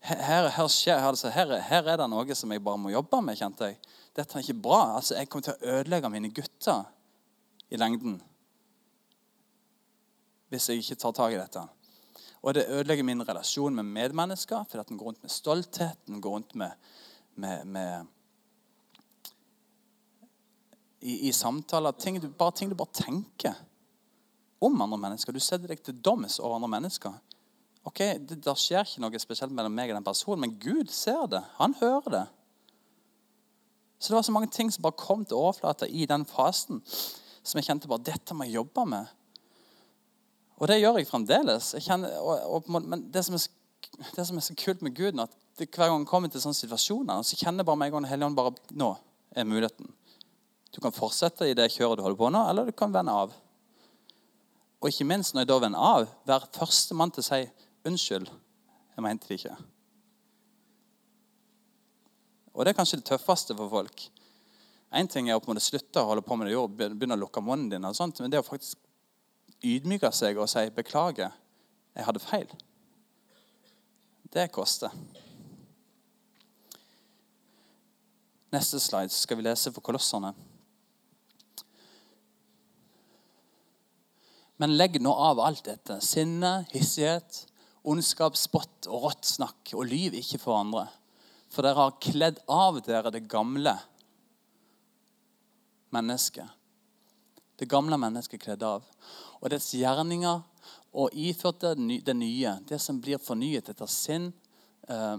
her, 0.00 0.48
her, 0.48 0.68
skjer, 0.68 0.98
altså, 0.98 1.30
her, 1.30 1.58
her, 1.62 1.88
er 1.88 2.00
det 2.00 2.08
noe 2.10 2.34
som 2.34 2.52
jeg 2.52 2.62
bare 2.64 2.80
må 2.80 2.90
jobbe 2.90 3.20
med. 3.22 3.38
kjente 3.38 3.70
jeg. 3.70 3.78
Dette 4.16 4.38
er 4.38 4.44
ikke 4.44 4.62
bra. 4.66 4.96
altså 4.96 5.14
Jeg 5.14 5.28
kommer 5.28 5.46
til 5.46 5.54
å 5.54 5.76
ødelegge 5.76 6.10
mine 6.10 6.32
gutter 6.34 6.86
i 7.70 7.78
lengden 7.80 8.20
hvis 10.48 10.68
jeg 10.70 10.82
ikke 10.82 10.98
tar 11.00 11.14
tak 11.16 11.34
i 11.34 11.40
dette. 11.40 11.62
Og 12.46 12.54
det 12.54 12.68
ødelegger 12.70 13.04
min 13.04 13.24
relasjon 13.28 13.74
med 13.74 13.88
medmennesker 13.90 14.64
fordi 14.68 14.80
at 14.84 14.88
den 14.88 14.98
går 14.98 15.10
rundt 15.10 15.22
med 15.22 15.30
stolthet. 15.30 15.98
Den 16.06 16.20
går 16.20 16.30
rundt 16.30 16.54
med, 16.54 16.70
med, 17.34 17.64
med 17.64 18.06
i, 21.00 21.28
i, 21.28 21.32
samtaler 21.32 21.90
ting 21.98 22.20
du, 22.22 22.28
bare 22.28 22.54
ting 22.54 22.70
du 22.70 22.76
bare 22.78 22.94
tenker 22.94 23.54
om 24.60 24.80
andre 24.80 24.98
mennesker. 24.98 25.32
Du 25.32 25.42
setter 25.42 25.70
deg 25.70 25.82
til 25.82 25.98
doms 25.98 26.38
over 26.38 26.56
andre 26.56 26.70
mennesker. 26.78 27.18
Ok, 27.86 27.98
det, 27.98 28.40
det 28.42 28.56
skjer 28.58 28.86
ikke 28.86 29.02
noe 29.02 29.20
spesielt 29.22 29.54
mellom 29.54 29.74
meg 29.74 29.90
og 29.92 29.98
den 29.98 30.06
personen, 30.06 30.42
men 30.46 30.56
Gud 30.62 30.90
ser 30.90 31.28
det. 31.30 31.42
Han 31.60 31.76
hører 31.80 32.10
det. 32.14 32.24
Så 33.98 34.10
det 34.10 34.16
var 34.16 34.26
så 34.26 34.34
mange 34.34 34.50
ting 34.52 34.70
som 34.72 34.82
bare 34.82 34.98
kom 34.98 35.24
til 35.24 35.38
overflata 35.38 35.86
i 35.86 36.06
den 36.06 36.26
fasen, 36.28 36.82
som 37.42 37.58
jeg 37.58 37.68
kjente 37.68 37.90
bare 37.90 38.04
dette 38.06 38.34
må 38.34 38.46
jeg 38.46 38.58
jobbe 38.58 38.84
med. 38.90 39.12
Og 40.56 40.70
det 40.70 40.78
gjør 40.80 41.00
jeg 41.00 41.08
fremdeles. 41.08 41.74
Jeg 41.76 41.84
kjenner, 41.84 42.16
og, 42.20 42.46
og, 42.56 42.70
men 42.80 43.04
det 43.12 43.24
som, 43.26 43.36
er, 43.36 43.44
det 44.16 44.24
som, 44.24 44.38
er, 44.38 44.44
så 44.44 44.56
kult 44.56 44.84
med 44.84 44.96
Gud, 44.96 45.20
at 45.20 45.34
det, 45.58 45.68
hver 45.68 45.90
gang 45.90 46.00
jeg 46.00 46.10
kommer 46.10 46.32
til 46.32 46.42
sånne 46.42 46.56
situasjoner, 46.56 47.24
så 47.26 47.36
kjenner 47.36 47.62
jeg 47.62 47.68
bare 47.68 47.80
meg 47.82 47.96
og 47.96 48.08
Hellige 48.08 48.30
Ånd 48.30 48.38
bare 48.38 48.54
Nå 48.76 48.94
er 49.36 49.48
muligheten. 49.48 49.90
Du 50.72 50.80
kan 50.84 50.94
fortsette 50.96 51.48
i 51.48 51.56
det 51.56 51.70
kjøret 51.74 52.00
du 52.00 52.04
holder 52.04 52.20
på 52.20 52.32
nå, 52.32 52.42
eller 52.50 52.68
du 52.68 52.76
kan 52.76 52.92
vende 52.92 53.12
av. 53.12 53.34
Og 54.80 54.90
ikke 54.90 55.06
minst 55.08 55.34
når 55.34 55.44
jeg 55.44 55.50
da 55.50 55.60
vender 55.62 55.84
av, 55.92 56.10
være 56.28 56.50
førstemann 56.56 57.12
til 57.12 57.24
å 57.24 57.28
si 57.28 57.40
'unnskyld, 57.86 58.28
jeg 58.96 59.04
mente 59.04 59.28
det 59.28 59.38
ikke'. 59.40 59.56
Og 62.56 62.64
det 62.64 62.72
er 62.72 62.78
kanskje 62.80 63.00
det 63.00 63.08
tøffeste 63.08 63.56
for 63.56 63.68
folk. 63.68 64.08
Én 64.92 65.08
ting 65.08 65.28
er 65.28 65.36
å 65.36 65.40
på 65.40 65.50
en 65.50 65.56
måte 65.56 65.64
slutte 65.64 66.00
å 66.00 66.08
holde 66.08 66.24
på 66.24 66.36
med 66.36 66.48
det 66.48 66.90
begynne 66.96 67.16
å 67.16 67.24
lukke 67.24 67.42
munnen 67.44 67.68
din, 67.70 67.84
og 67.84 67.96
sånt, 67.96 68.20
men 68.20 68.30
det 68.30 68.40
å 68.40 68.46
faktisk 68.46 68.78
ydmyke 69.64 70.12
seg 70.12 70.38
og 70.38 70.48
si 70.48 70.68
'beklager, 70.70 71.30
jeg 71.94 72.04
hadde 72.04 72.20
feil', 72.20 72.56
det 74.32 74.52
koster. 74.52 74.90
Neste 78.52 78.80
slide 78.80 79.12
skal 79.12 79.36
vi 79.36 79.46
lese 79.46 79.72
for 79.72 79.84
kolosserne. 79.84 80.32
Men 84.56 84.76
legg 84.78 84.96
nå 85.02 85.12
av 85.12 85.40
alt 85.44 85.66
dette. 85.68 85.98
Sinne, 86.04 86.64
hissighet, 86.72 87.42
ondskap, 87.84 88.38
spott 88.40 88.88
og 88.88 89.08
rått 89.08 89.28
snakk. 89.28 89.74
Og 89.76 89.84
lyv 89.90 90.16
ikke 90.16 90.40
for 90.40 90.56
andre. 90.56 90.86
For 91.52 91.66
dere 91.66 91.82
har 91.82 91.98
kledd 92.02 92.40
av 92.48 92.80
dere 92.86 93.12
det 93.12 93.26
gamle 93.30 93.76
mennesket. 95.94 96.55
Det 97.56 97.68
gamle 97.68 97.96
mennesket 98.00 98.42
kledd 98.42 98.64
av 98.66 98.84
og 99.40 99.50
dets 99.52 99.70
gjerninger 99.76 100.42
og 100.96 101.12
iført 101.12 101.60
det 101.60 102.16
nye, 102.16 102.56
det 102.68 102.78
som 102.80 103.00
blir 103.00 103.20
fornyet 103.20 103.68
etter 103.72 103.88
sin, 103.90 104.32
eh, 104.88 105.16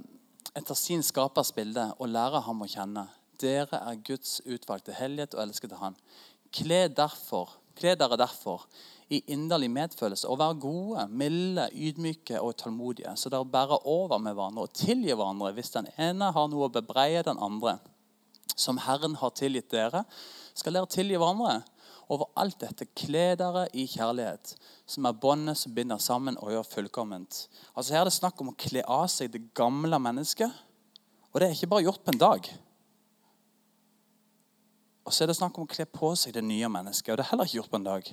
etter 0.55 0.75
sin 0.75 1.03
skapers 1.03 1.51
bilde, 1.53 1.91
og 1.99 2.09
lærer 2.09 2.41
ham 2.41 2.61
å 2.61 2.69
kjenne. 2.69 3.07
Dere 3.37 3.77
er 3.77 4.01
Guds 4.01 4.41
utvalgte 4.45 4.95
hellighet 4.97 5.35
og 5.35 5.43
elskede 5.45 5.77
Han. 5.77 5.95
Kle, 6.51 6.87
derfor, 6.89 7.59
kle 7.75 7.93
dere 7.95 8.17
derfor 8.17 8.65
i 9.09 9.21
inderlig 9.31 9.69
medfølelse 9.71 10.27
og 10.27 10.39
være 10.39 10.59
gode, 10.59 11.07
milde, 11.07 11.69
ydmyke 11.73 12.41
og 12.41 12.57
tålmodige, 12.57 13.13
så 13.15 13.29
dere 13.29 13.45
bærer 13.45 13.85
over 13.87 14.17
med 14.17 14.33
hverandre 14.33 14.65
og 14.65 14.73
tilgir 14.73 15.15
hverandre 15.15 15.53
hvis 15.53 15.71
den 15.75 15.87
ene 15.97 16.31
har 16.33 16.49
noe 16.49 16.67
å 16.67 16.73
bebreie 16.73 17.23
den 17.23 17.37
andre. 17.37 17.77
Som 18.57 18.79
Herren 18.81 19.15
har 19.21 19.35
tilgitt 19.37 19.69
dere, 19.71 20.03
skal 20.57 20.73
dere 20.73 20.89
tilgi 20.89 21.19
hverandre. 21.19 21.61
Over 22.07 22.29
alt 22.39 22.59
dette 22.61 22.87
kle 22.95 23.33
dere 23.35 23.65
i 23.75 23.83
kjærlighet, 23.89 24.53
som 24.87 25.07
er 25.09 25.17
båndet 25.19 25.59
som 25.59 25.73
binder 25.75 25.99
sammen 25.99 26.37
og 26.39 26.53
gjør 26.53 26.69
fullkomment. 26.69 27.41
Altså 27.75 27.93
Her 27.93 28.05
er 28.05 28.09
det 28.09 28.15
snakk 28.15 28.39
om 28.41 28.53
å 28.53 28.55
kle 28.59 28.83
av 28.87 29.09
seg 29.11 29.33
det 29.33 29.43
gamle 29.57 29.99
mennesket. 29.99 30.63
Og 31.33 31.41
det 31.41 31.49
er 31.49 31.57
ikke 31.57 31.71
bare 31.73 31.85
gjort 31.89 32.05
på 32.05 32.13
en 32.15 32.21
dag. 32.21 32.47
Og 35.07 35.13
så 35.13 35.23
er 35.23 35.31
det 35.31 35.37
snakk 35.39 35.59
om 35.59 35.67
å 35.67 35.71
kle 35.71 35.85
på 35.87 36.13
seg 36.19 36.35
det 36.35 36.43
nye 36.43 36.67
mennesket. 36.71 37.11
Og 37.11 37.19
det 37.19 37.25
er 37.25 37.31
heller 37.33 37.47
ikke 37.47 37.59
gjort 37.61 37.73
på 37.73 37.79
en 37.79 37.87
dag. 37.87 38.09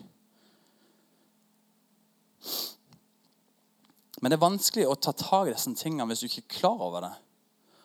Men 4.21 4.31
det 4.31 4.37
er 4.39 4.45
vanskelig 4.47 4.87
å 4.89 4.95
ta 4.99 5.13
tak 5.15 5.51
i 5.51 5.55
disse 5.55 5.71
tingene 5.79 6.07
hvis 6.11 6.23
du 6.23 6.29
ikke 6.29 6.45
er 6.45 6.55
klar 6.59 6.83
over 6.87 7.07
det. 7.07 7.15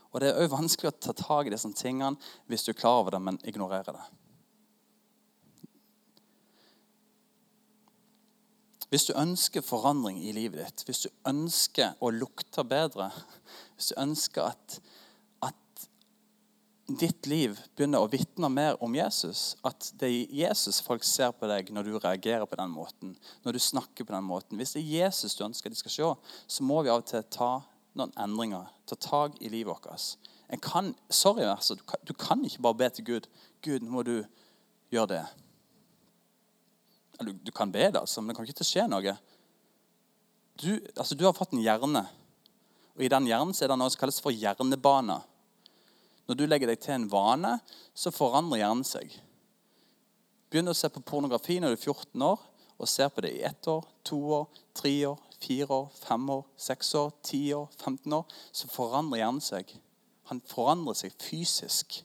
Og 0.09 0.21
det 0.21 0.29
er 0.29 0.41
òg 0.41 0.53
vanskelig 0.53 0.89
å 0.89 0.97
ta 0.97 1.13
tak 1.17 1.49
i 1.49 1.53
disse 1.53 1.69
tingene 1.77 2.17
hvis 2.49 2.65
du 2.65 2.73
er 2.73 2.77
klar 2.77 3.01
over 3.01 3.13
det, 3.15 3.21
men 3.25 3.39
ignorerer 3.49 3.93
det. 3.93 4.05
Hvis 8.89 9.05
du 9.05 9.13
ønsker 9.13 9.61
forandring 9.65 10.17
i 10.25 10.33
livet 10.33 10.63
ditt, 10.63 10.85
hvis 10.87 11.03
du 11.05 11.09
ønsker 11.29 11.97
å 12.01 12.09
lukte 12.13 12.65
bedre, 12.65 13.11
hvis 13.77 13.91
du 13.91 13.99
ønsker 14.01 14.49
at, 14.49 14.79
at 15.45 15.83
ditt 16.89 17.29
liv 17.29 17.59
begynner 17.77 18.01
å 18.01 18.09
vitne 18.09 18.49
mer 18.49 18.79
om 18.83 18.95
Jesus, 18.97 19.53
at 19.65 19.91
det 20.01 20.09
er 20.09 20.33
Jesus 20.41 20.81
folk 20.81 21.05
ser 21.05 21.35
på 21.37 21.49
deg 21.51 21.69
når 21.73 21.85
du 21.85 21.99
reagerer 21.99 22.49
på 22.49 22.57
den 22.57 22.73
måten, 22.73 23.13
når 23.45 23.59
du 23.59 23.61
snakker 23.61 24.07
på 24.07 24.15
den 24.15 24.25
måten 24.25 24.57
Hvis 24.57 24.73
det 24.73 24.81
er 24.81 25.05
Jesus 25.05 25.37
du 25.37 25.45
ønsker 25.45 25.69
de 25.69 25.77
skal 25.77 25.93
se, 25.93 26.09
så 26.49 26.65
må 26.65 26.81
vi 26.81 26.89
av 26.89 27.03
og 27.03 27.11
til 27.11 27.27
ta 27.29 27.51
noen 27.99 28.15
endringer, 28.17 28.73
ta 28.89 28.97
tak 28.97 29.37
i 29.41 29.51
livet 29.53 29.69
vårt. 29.69 30.17
En 30.49 30.61
kan, 30.65 30.95
sorry, 31.13 31.45
altså, 31.45 31.77
du 31.77 31.85
kan, 31.85 32.01
du 32.07 32.13
kan 32.17 32.41
ikke 32.45 32.65
bare 32.65 32.81
be 32.81 32.89
til 32.89 33.05
Gud 33.05 33.29
Gud, 33.61 33.83
nå 33.83 33.91
må 33.91 34.03
du 34.07 34.15
gjøre 34.89 35.11
det. 35.13 35.23
Du, 37.19 37.33
du, 37.33 37.51
kan 37.51 37.71
be 37.71 37.89
det, 37.91 37.99
altså, 37.99 38.21
men 38.21 38.31
det 38.31 38.37
kan 38.37 38.47
ikke 38.47 38.67
skje 38.67 38.85
noe. 38.87 39.15
Du, 40.59 40.71
altså, 40.95 41.15
du 41.15 41.25
har 41.27 41.35
fått 41.35 41.53
en 41.55 41.63
hjerne, 41.63 42.05
og 42.95 43.03
i 43.03 43.11
den 43.11 43.27
hjernen 43.27 43.55
er 43.55 43.71
det 43.71 43.79
noe 43.79 43.91
som 43.91 43.99
kalles 44.01 44.21
for 44.23 44.35
hjernebane. 44.35 45.19
Når 46.29 46.37
du 46.37 46.45
legger 46.45 46.69
deg 46.69 46.81
til 46.83 46.95
en 46.95 47.09
vane, 47.11 47.55
så 47.97 48.13
forandrer 48.13 48.61
hjernen 48.61 48.85
seg. 48.87 49.13
Begynner 50.49 50.75
å 50.75 50.77
se 50.77 50.89
på 50.93 51.03
pornografi 51.05 51.59
når 51.61 51.73
du 51.73 51.77
er 51.77 51.85
14 51.93 52.25
år, 52.27 52.43
og 52.79 52.87
ser 52.87 53.09
på 53.11 53.23
det 53.25 53.33
i 53.35 53.43
ett 53.43 53.67
år, 53.67 53.83
to 54.07 54.19
år, 54.37 54.45
tre 54.77 54.93
år, 55.09 55.19
fire 55.39 55.67
år, 55.75 55.89
fem 55.99 56.29
år, 56.31 56.45
seks 56.59 56.93
år, 56.95 57.11
ti 57.25 57.41
år, 57.55 57.67
15 57.75 58.15
år, 58.15 58.37
så 58.55 58.69
forandrer 58.71 59.23
hjernen 59.23 59.43
seg. 59.43 59.73
Han 60.31 60.39
forandrer 60.47 60.95
seg 60.97 61.15
fysisk. 61.19 61.99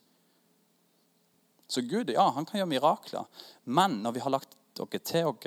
Så 1.69 1.83
Gud 1.87 2.11
ja, 2.13 2.27
han 2.35 2.47
kan 2.47 2.61
gjøre 2.61 2.71
mirakler. 2.71 3.29
Men 3.65 4.01
når 4.05 4.17
vi 4.17 4.25
har 4.25 4.35
lagt 4.35 4.57
dere 4.75 5.01
til 5.01 5.29
oss 5.31 5.47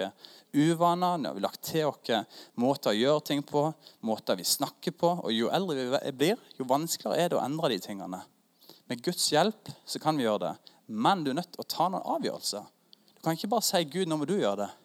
uvaner, 0.54 1.18
vi 1.20 1.28
har 1.28 1.44
lagt 1.44 1.62
til 1.68 1.90
oss 1.90 2.12
måter 2.56 2.94
å 2.94 2.98
gjøre 2.98 3.26
ting 3.28 3.44
på, 3.44 3.66
måter 4.08 4.40
vi 4.40 4.48
snakker 4.48 4.96
på. 4.96 5.12
Og 5.28 5.34
Jo 5.34 5.52
eldre 5.54 5.88
vi 6.06 6.16
blir, 6.16 6.42
jo 6.58 6.68
vanskeligere 6.70 7.20
er 7.20 7.30
det 7.30 7.40
å 7.40 7.44
endre 7.44 7.74
de 7.74 7.80
tingene. 7.84 8.24
Med 8.88 9.04
Guds 9.04 9.30
hjelp 9.32 9.70
så 9.86 10.00
kan 10.00 10.18
vi 10.18 10.24
gjøre 10.24 10.48
det. 10.48 10.74
Men 10.88 11.24
du 11.24 11.32
er 11.32 11.42
nødt 11.42 11.52
til 11.52 11.64
å 11.64 11.68
ta 11.68 11.90
noen 11.92 12.06
avgjørelser. 12.16 12.68
Du 13.18 13.24
kan 13.24 13.36
ikke 13.36 13.52
bare 13.52 13.66
si 13.66 13.84
'Gud, 13.84 14.08
nå 14.08 14.18
må 14.18 14.26
du 14.26 14.38
gjøre 14.38 14.64
det'. 14.64 14.76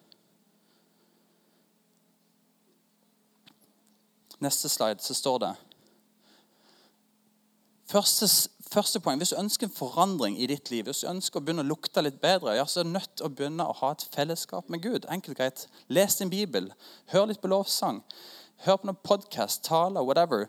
Neste 4.43 4.67
slide 4.69 4.99
så 4.99 5.15
står 5.15 5.39
det 5.39 5.53
Første 7.89 8.27
Første 8.73 8.99
poeng, 8.99 9.19
Hvis 9.19 9.29
du 9.29 9.37
ønsker 9.37 9.67
en 9.67 9.75
forandring 9.75 10.39
i 10.41 10.47
ditt 10.49 10.71
liv, 10.71 10.87
hvis 10.87 11.03
du 11.03 11.09
ønsker 11.11 11.37
å 11.37 11.43
begynne 11.45 11.61
å 11.61 11.67
lukte 11.67 12.01
litt 12.01 12.15
bedre, 12.21 12.55
ja, 12.57 12.65
så 12.65 12.79
er 12.79 12.87
du 12.87 12.93
nødt 12.95 13.11
til 13.17 13.27
å 13.27 13.29
begynne 13.29 13.67
å 13.69 13.75
ha 13.77 13.91
et 13.93 14.05
fellesskap 14.15 14.69
med 14.69 14.81
Gud. 14.81 15.05
Enkelt 15.13 15.37
greit. 15.37 15.65
Les 15.93 16.15
din 16.17 16.31
bibel. 16.31 16.71
Hør 17.13 17.27
litt 17.29 17.41
på 17.43 17.51
lovsang. 17.51 17.99
Hør 18.65 18.79
på 18.81 18.89
noen 18.89 18.97
podkast, 19.05 19.61
taler, 19.67 20.01
whatever. 20.01 20.47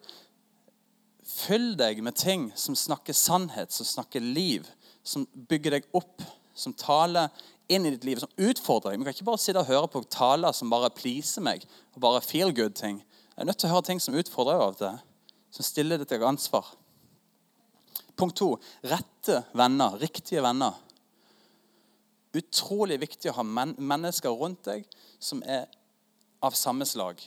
Fyll 1.29 1.75
deg 1.77 2.01
med 2.07 2.17
ting 2.17 2.47
som 2.57 2.77
snakker 2.79 3.13
sannhet, 3.13 3.75
som 3.77 3.85
snakker 3.91 4.25
liv, 4.25 4.71
som 5.05 5.27
bygger 5.51 5.77
deg 5.77 5.91
opp, 5.93 6.25
som 6.57 6.73
taler 6.73 7.29
inn 7.69 7.85
i 7.85 7.93
ditt 7.93 8.07
liv, 8.09 8.23
som 8.23 8.33
utfordrer 8.39 8.95
deg. 8.95 9.03
Vi 9.03 9.09
kan 9.11 9.19
ikke 9.19 9.27
bare 9.29 9.43
sitte 9.43 9.61
og 9.61 9.69
høre 9.69 9.91
på 9.93 10.05
taler 10.09 10.57
som 10.57 10.73
bare 10.73 10.93
pleaser 10.97 11.45
meg, 11.45 11.69
og 11.93 12.01
bare 12.07 12.25
feel 12.25 12.57
good-ting. 12.57 13.03
Jeg 13.35 13.45
er 13.45 13.51
nødt 13.51 13.61
til 13.61 13.69
å 13.69 13.75
høre 13.75 13.89
ting 13.91 14.01
som 14.01 14.17
utfordrer 14.17 14.57
deg 14.57 14.65
av 14.65 14.73
og 14.73 14.81
til, 14.81 15.05
som 15.59 15.69
stiller 15.69 16.01
deg 16.01 16.09
til 16.09 16.25
ansvar. 16.25 16.73
Punkt 18.15 18.39
to 18.39 18.55
rette 18.87 19.41
venner, 19.59 19.97
riktige 19.99 20.43
venner. 20.45 20.77
Utrolig 22.35 22.99
viktig 23.03 23.31
å 23.31 23.39
ha 23.39 23.45
men 23.47 23.75
mennesker 23.79 24.35
rundt 24.35 24.67
deg 24.67 24.87
som 25.23 25.43
er 25.47 25.67
av 26.45 26.55
samme 26.59 26.87
slag. 26.87 27.21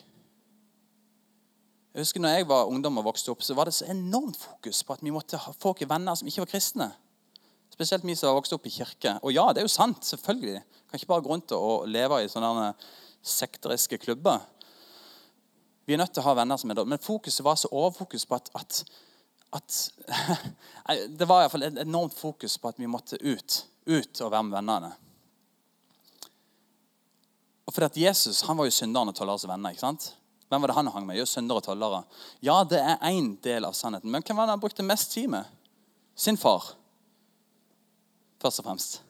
Jeg 1.97 2.06
husker 2.06 2.21
når 2.21 2.36
jeg 2.36 2.47
var 2.52 2.69
ungdom 2.69 3.00
og 3.02 3.08
vokste 3.08 3.32
opp, 3.34 3.41
så 3.41 3.56
var 3.58 3.65
det 3.65 3.73
så 3.73 3.88
enormt 3.89 4.38
fokus 4.38 4.84
på 4.86 4.93
at 4.93 5.02
vi 5.02 5.13
måtte 5.15 5.39
ha 5.41 5.54
folk 5.58 5.82
i 5.82 5.88
venner 5.89 6.17
som 6.19 6.28
ikke 6.30 6.43
var 6.43 6.52
kristne. 6.52 6.91
Spesielt 7.73 8.06
vi 8.06 8.15
som 8.17 8.30
har 8.30 8.38
vokst 8.38 8.54
opp 8.54 8.67
i 8.69 8.73
kirke. 8.73 9.15
Og 9.26 9.34
ja, 9.34 9.47
det 9.54 9.63
er 9.63 9.65
jo 9.65 9.73
sant. 9.73 10.06
selvfølgelig. 10.06 10.62
Kan 10.89 11.00
ikke 11.00 11.10
bare 11.10 11.26
gå 11.26 11.32
rundt 11.32 11.56
og 11.58 11.88
leve 11.89 12.21
i 12.21 12.30
sånne 12.30 12.71
sekteriske 13.26 13.97
klubber. 14.02 14.45
Vi 15.88 15.95
er 15.95 16.02
nødt 16.02 16.13
til 16.13 16.21
å 16.21 16.28
ha 16.28 16.36
venner 16.38 16.60
som 16.60 16.69
er 16.69 16.78
dårlige. 16.78 16.93
Men 16.95 17.04
fokuset 17.04 17.45
var 17.45 17.58
så 17.58 17.71
overfokus 17.71 18.28
på 18.28 18.38
at, 18.38 18.50
at 18.54 18.84
at 19.56 19.78
Det 21.20 21.28
var 21.28 21.44
iallfall 21.44 21.66
et 21.68 21.82
enormt 21.84 22.16
fokus 22.16 22.58
på 22.58 22.72
at 22.72 22.80
vi 22.80 22.88
måtte 22.88 23.20
ut, 23.20 23.58
ut 23.86 24.22
og 24.24 24.32
være 24.32 24.44
med 24.48 24.56
vennene. 24.56 24.92
Og 27.68 27.74
fordi 27.76 27.88
at 27.90 27.98
Jesus 28.08 28.42
han 28.48 28.58
var 28.58 28.70
jo 28.70 28.76
synderen 28.76 29.12
og 29.12 29.16
tolleres 29.16 29.48
venner. 29.48 29.76
ikke 29.76 29.84
sant? 29.84 30.14
Hvem 30.48 30.64
var 30.64 30.72
det 30.72 30.78
han 30.78 30.88
hang 30.88 31.08
med? 31.08 31.18
Jo, 31.20 31.26
syndere 31.28 31.60
og 31.60 31.66
tollere. 31.66 32.04
Ja, 32.42 32.62
det 32.64 32.80
er 32.80 33.04
én 33.10 33.34
del 33.44 33.68
av 33.68 33.76
sannheten. 33.76 34.12
Men 34.12 34.24
hvem 34.24 34.38
var 34.40 34.48
det 34.48 34.56
han 34.56 34.64
brukte 34.64 34.86
mest 34.86 35.12
tid 35.12 35.28
med? 35.28 35.44
Sin 36.16 36.40
far. 36.40 36.64
Først 38.40 38.64
og 38.64 38.70
fremst. 38.70 39.02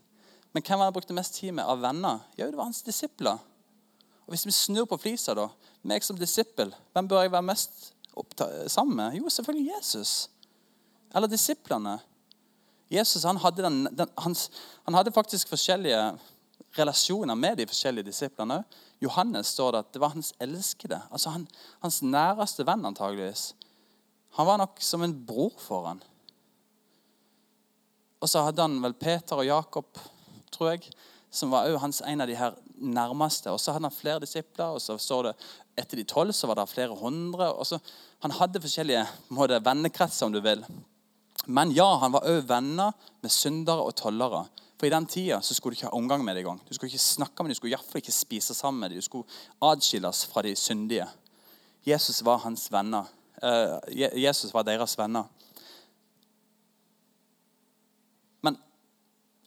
Men 0.53 0.63
hvem 0.63 0.79
var 0.79 0.87
det 0.87 0.89
han 0.89 0.97
brukte 0.97 1.17
mest 1.17 1.37
tid 1.37 1.53
med 1.53 1.69
av 1.69 1.83
venner? 1.83 2.23
Jo, 2.39 2.49
det 2.49 2.57
var 2.57 2.65
hans 2.65 2.81
disipler. 2.81 3.37
Og 4.25 4.33
Hvis 4.33 4.47
vi 4.47 4.51
snur 4.51 4.89
på 4.89 4.97
flisa, 4.97 5.35
da, 5.37 5.45
meg 5.87 6.03
som 6.03 6.17
disippel, 6.17 6.73
hvem 6.93 7.07
bør 7.07 7.21
jeg 7.21 7.31
være 7.31 7.45
mest 7.45 7.91
sammen 8.67 8.95
med? 8.95 9.17
Jo, 9.17 9.29
selvfølgelig 9.29 9.71
Jesus. 9.77 10.29
Eller 11.15 11.27
disiplene. 11.27 11.99
Jesus 12.89 13.23
han 13.23 13.37
hadde, 13.37 13.63
den, 13.63 13.83
den, 13.91 14.09
han, 14.17 14.35
han 14.85 14.93
hadde, 14.93 15.11
faktisk 15.11 15.49
forskjellige 15.51 15.99
relasjoner 16.77 17.35
med 17.35 17.57
de 17.57 17.67
forskjellige 17.67 18.07
disiplene. 18.09 18.61
Johannes 19.03 19.53
står 19.53 19.71
det 19.71 19.79
at 19.83 19.93
det 19.93 20.01
var 20.01 20.13
hans 20.15 20.33
elskede. 20.39 21.01
altså 21.11 21.29
han, 21.29 21.47
Hans 21.83 22.01
næreste 22.01 22.65
venn, 22.65 22.85
antageligvis. 22.85 23.53
Han 24.37 24.47
var 24.47 24.57
nok 24.57 24.79
som 24.79 25.03
en 25.03 25.25
bror 25.25 25.53
for 25.59 25.87
han. 25.87 26.01
Og 28.21 28.29
så 28.29 28.41
hadde 28.47 28.61
han 28.61 28.79
vel 28.81 28.95
Peter 28.97 29.37
og 29.37 29.45
Jakob, 29.45 29.99
tror 30.51 30.73
jeg, 30.73 30.89
som 31.29 31.51
var 31.53 31.69
hans, 31.81 32.01
en 32.01 32.21
av 32.21 32.29
de 32.29 32.37
her 32.37 32.55
nærmeste. 32.77 33.51
Og 33.51 33.59
så 33.61 33.73
hadde 33.73 33.89
han 33.89 33.93
flere 33.93 34.23
disipler, 34.23 34.73
og 34.73 34.81
så 34.81 34.97
står 34.97 35.29
det 35.29 35.33
etter 35.77 35.99
de 35.99 36.05
tolv 36.09 36.33
så 36.33 36.49
var 36.49 36.57
det 36.59 36.69
flere 36.71 36.95
hundre. 36.97 37.51
så 37.65 37.79
Han 38.25 38.31
hadde 38.31 38.61
forskjellige 38.61 39.05
måte, 39.29 39.59
vennekretser, 39.63 40.25
om 40.25 40.33
du 40.33 40.41
vil. 40.41 40.65
Men 41.47 41.71
ja, 41.71 41.87
han 42.01 42.11
var 42.11 42.25
òg 42.27 42.47
venner 42.49 42.95
med 43.21 43.31
syndere 43.31 43.85
og 43.85 43.95
tollere. 43.95 44.47
For 44.77 44.85
i 44.85 44.93
den 44.93 45.07
tida 45.09 45.39
så 45.41 45.55
skulle 45.55 45.73
du 45.73 45.79
ikke 45.79 45.89
ha 45.89 45.97
omgang 45.97 46.23
med 46.25 46.35
dem 46.35 46.45
engang. 46.45 46.59
Du 46.67 46.73
skulle 46.73 46.91
ikke 46.91 47.01
snakke 47.01 47.43
med 47.43 47.49
dem, 47.49 47.55
du 47.55 47.61
skulle 47.61 47.73
iallfall 47.73 48.01
ikke 48.01 48.13
spise 48.13 48.53
sammen 48.53 48.79
med 48.81 48.91
dem. 48.91 48.99
Du 48.99 49.05
skulle 49.05 49.29
adskilles 49.61 50.25
fra 50.25 50.43
de 50.45 50.55
syndige. 50.55 51.07
Jesus 51.85 52.23
var 52.25 52.43
hans 52.43 52.67
venner. 52.71 53.07
Uh, 53.41 53.79
Jesus 53.95 54.53
var 54.53 54.65
deres 54.67 54.97
venner. 54.97 55.23
Men 58.41 58.57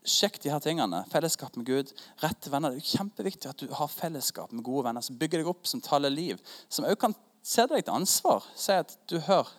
sjekk 0.06 0.38
de 0.42 0.50
her 0.52 0.62
tingene. 0.64 1.02
Fellesskap 1.12 1.56
med 1.58 1.66
Gud, 1.68 1.92
rette 2.22 2.52
venner. 2.52 2.72
Det 2.74 2.82
er 2.82 2.98
kjempeviktig 2.98 3.50
at 3.50 3.60
du 3.60 3.72
har 3.76 3.90
fellesskap 3.92 4.52
med 4.52 4.64
gode 4.64 4.86
venner 4.88 5.04
som 5.04 5.18
bygger 5.20 5.42
deg 5.42 5.50
opp, 5.50 5.66
som 5.68 5.82
taler 5.84 6.12
liv. 6.12 6.40
Som 6.72 6.88
òg 6.88 6.96
kan 7.00 7.16
sette 7.42 7.76
deg 7.76 7.86
til 7.86 7.98
ansvar. 7.98 8.46
Si 8.56 8.72
at 8.72 8.96
du 9.10 9.18
hører 9.26 9.52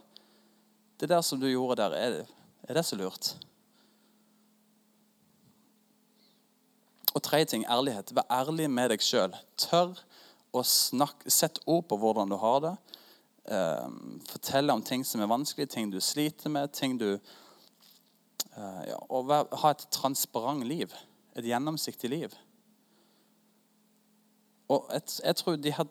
det 1.01 1.09
der 1.09 1.23
som 1.25 1.39
du 1.41 1.47
gjorde 1.49 1.81
der, 1.81 1.97
er 1.97 2.17
det, 2.17 2.25
er 2.69 2.77
det 2.77 2.85
så 2.85 2.97
lurt? 2.97 3.33
Og 7.11 7.23
tredje 7.23 7.51
ting 7.53 7.65
ærlighet. 7.69 8.13
Vær 8.15 8.29
ærlig 8.31 8.69
med 8.71 8.93
deg 8.93 9.03
sjøl. 9.03 9.33
Tør 9.59 9.97
å 10.55 10.63
snakke, 10.67 11.31
Sett 11.31 11.59
ord 11.65 11.87
på 11.89 11.97
hvordan 11.99 12.31
du 12.31 12.37
har 12.39 12.59
det. 12.63 12.75
Um, 13.51 14.19
fortelle 14.29 14.73
om 14.73 14.83
ting 14.85 15.03
som 15.05 15.23
er 15.23 15.29
vanskelige, 15.31 15.73
ting 15.73 15.91
du 15.91 15.99
sliter 16.01 16.49
med. 16.49 16.71
ting 16.73 16.97
du... 16.99 17.17
Eh, 18.57 18.83
ja, 18.89 18.97
å 18.99 19.21
ha 19.63 19.71
et 19.71 19.87
transparent 19.93 20.65
liv. 20.67 20.93
Et 21.39 21.47
gjennomsiktig 21.47 22.11
liv. 22.11 22.35
Og 24.71 24.87
jeg, 24.91 25.07
jeg 25.23 25.39
tror 25.39 25.59
de 25.59 25.73
her 25.75 25.87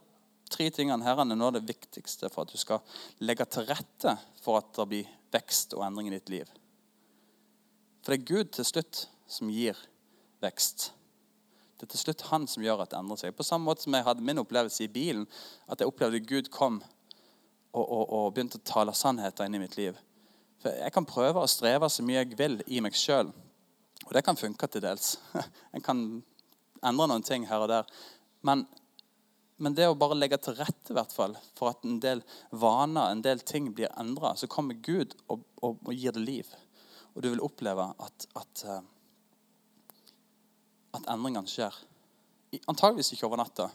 tre 0.50 0.66
tingene 0.74 1.06
her 1.06 1.20
er 1.22 1.28
noe 1.30 1.50
av 1.50 1.56
det 1.56 1.68
viktigste 1.68 2.30
for 2.32 2.44
at 2.44 2.52
du 2.52 2.60
skal 2.60 2.82
legge 3.22 3.46
til 3.48 3.68
rette 3.68 4.16
for 4.42 4.60
at 4.60 4.72
det 4.76 4.88
blir 4.90 5.10
vekst 5.30 5.76
og 5.76 5.84
endring 5.86 6.10
i 6.10 6.16
ditt 6.16 6.32
liv. 6.32 6.48
For 8.00 8.12
det 8.12 8.20
er 8.20 8.30
Gud 8.32 8.54
til 8.56 8.66
slutt 8.66 9.04
som 9.30 9.52
gir 9.52 9.78
vekst. 10.42 10.90
Det 11.78 11.86
er 11.86 11.92
til 11.94 12.02
slutt 12.02 12.26
han 12.28 12.46
som 12.50 12.64
gjør 12.64 12.82
at 12.82 12.92
det 12.92 12.98
endrer 12.98 13.20
seg. 13.20 13.36
På 13.36 13.46
samme 13.46 13.68
måte 13.68 13.86
som 13.86 13.94
jeg 13.96 14.04
hadde 14.04 14.24
min 14.24 14.42
opplevelse 14.42 14.84
i 14.84 14.92
bilen, 14.92 15.26
at 15.70 15.80
jeg 15.80 15.88
opplevde 15.88 16.24
Gud 16.26 16.50
kom 16.52 16.80
og, 17.70 17.84
og, 17.84 18.04
og 18.04 18.32
begynte 18.34 18.58
å 18.60 18.66
tale 18.66 18.96
sannheter 18.96 19.46
inn 19.46 19.56
i 19.56 19.62
mitt 19.62 19.78
liv. 19.78 19.96
For 20.60 20.76
Jeg 20.76 20.92
kan 20.92 21.08
prøve 21.08 21.40
å 21.40 21.48
streve 21.48 21.88
så 21.88 22.04
mye 22.04 22.20
jeg 22.20 22.36
vil 22.38 22.58
i 22.68 22.82
meg 22.84 22.96
sjøl, 22.96 23.30
og 24.06 24.12
det 24.16 24.24
kan 24.26 24.38
funke 24.38 24.68
til 24.68 24.82
dels. 24.84 25.14
Jeg 25.74 25.84
kan 25.86 26.00
endre 26.86 27.06
noen 27.08 27.24
ting 27.24 27.44
her 27.48 27.64
og 27.64 27.70
der. 27.70 27.88
Men, 28.46 28.64
men 29.60 29.76
det 29.76 29.86
å 29.88 29.96
bare 29.98 30.16
legge 30.18 30.38
til 30.40 30.56
rette 30.58 30.96
hvert 30.96 31.12
fall, 31.14 31.36
for 31.56 31.72
at 31.72 31.84
en 31.86 32.00
del 32.02 32.22
vaner, 32.50 33.10
en 33.10 33.22
del 33.24 33.44
ting 33.46 33.68
blir 33.76 33.92
endra, 34.00 34.32
så 34.36 34.48
kommer 34.50 34.80
Gud 34.80 35.14
og, 35.28 35.44
og, 35.60 35.78
og, 35.84 35.92
gir 35.94 36.16
det 36.16 36.24
liv. 36.24 36.50
Og 37.14 37.22
du 37.22 37.30
vil 37.30 37.44
oppleve 37.44 37.90
at, 38.00 38.26
at, 38.40 38.64
eh, 38.64 38.82
at 40.96 41.06
endringene 41.12 41.50
skjer. 41.50 41.76
Antageligvis 42.66 43.12
ikke 43.14 43.28
over 43.28 43.40
natta. 43.44 43.68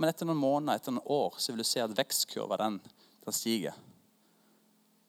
Men 0.00 0.08
etter 0.08 0.28
noen 0.28 0.40
måneder, 0.40 0.80
etter 0.80 0.96
noen 0.96 1.12
år, 1.12 1.36
så 1.36 1.52
vil 1.52 1.60
du 1.60 1.68
se 1.68 1.82
at 1.84 1.96
vekstkurva 1.98 2.56
den, 2.62 2.80
den 3.26 3.36
stiger. 3.36 3.76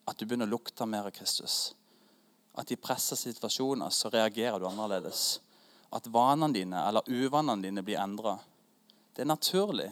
At 0.06 0.18
du 0.18 0.26
begynner 0.26 0.50
å 0.50 0.56
lukte 0.56 0.88
mer 0.90 1.08
av 1.10 1.16
Kristus. 1.16 1.74
At 2.58 2.72
i 2.72 2.80
pressa 2.80 3.16
situasjoner 3.16 3.90
så 3.94 4.10
reagerer 4.12 4.60
du 4.60 4.68
annerledes. 4.68 5.40
At 5.92 6.08
vanene 6.08 6.54
dine 6.56 6.82
eller 6.88 7.08
uvanene 7.08 7.64
dine 7.64 7.84
blir 7.86 8.00
endra. 8.02 8.38
Det 9.16 9.24
er 9.24 9.32
naturlig 9.32 9.92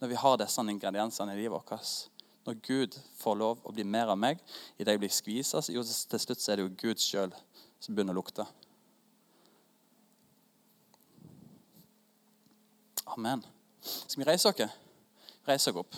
når 0.00 0.08
vi 0.08 0.20
har 0.22 0.38
disse 0.40 0.64
ingrediensene 0.64 1.34
i 1.34 1.42
livet 1.42 1.56
vårt. 1.56 2.08
Når 2.46 2.60
Gud 2.64 2.96
får 3.20 3.36
lov 3.36 3.60
å 3.68 3.72
bli 3.72 3.84
mer 3.84 4.12
av 4.12 4.18
meg, 4.18 4.40
i 4.78 4.84
det 4.84 4.94
jeg 4.94 5.02
blir 5.02 5.12
skvisa, 5.12 5.60
jo 5.68 5.84
til 5.84 6.22
slutt 6.22 6.46
er 6.48 6.56
det 6.56 6.64
jo 6.64 6.76
Gud 6.80 7.02
sjøl 7.02 7.34
som 7.80 7.94
begynner 7.94 8.16
å 8.16 8.20
lukte. 8.20 8.46
Amen. 13.10 13.44
Skal 13.82 14.22
vi 14.22 14.28
reise 14.28 14.48
oss? 14.48 14.80
Reise 15.48 15.72
dere 15.72 15.84
opp. 15.84 15.96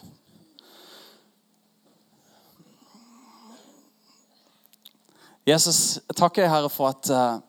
Jesus, 5.43 5.99
jeg 6.07 6.15
takker 6.15 6.45
deg, 6.45 6.53
Herre, 6.53 6.69
for 6.71 6.87
at, 6.93 7.09
uh, 7.11 7.41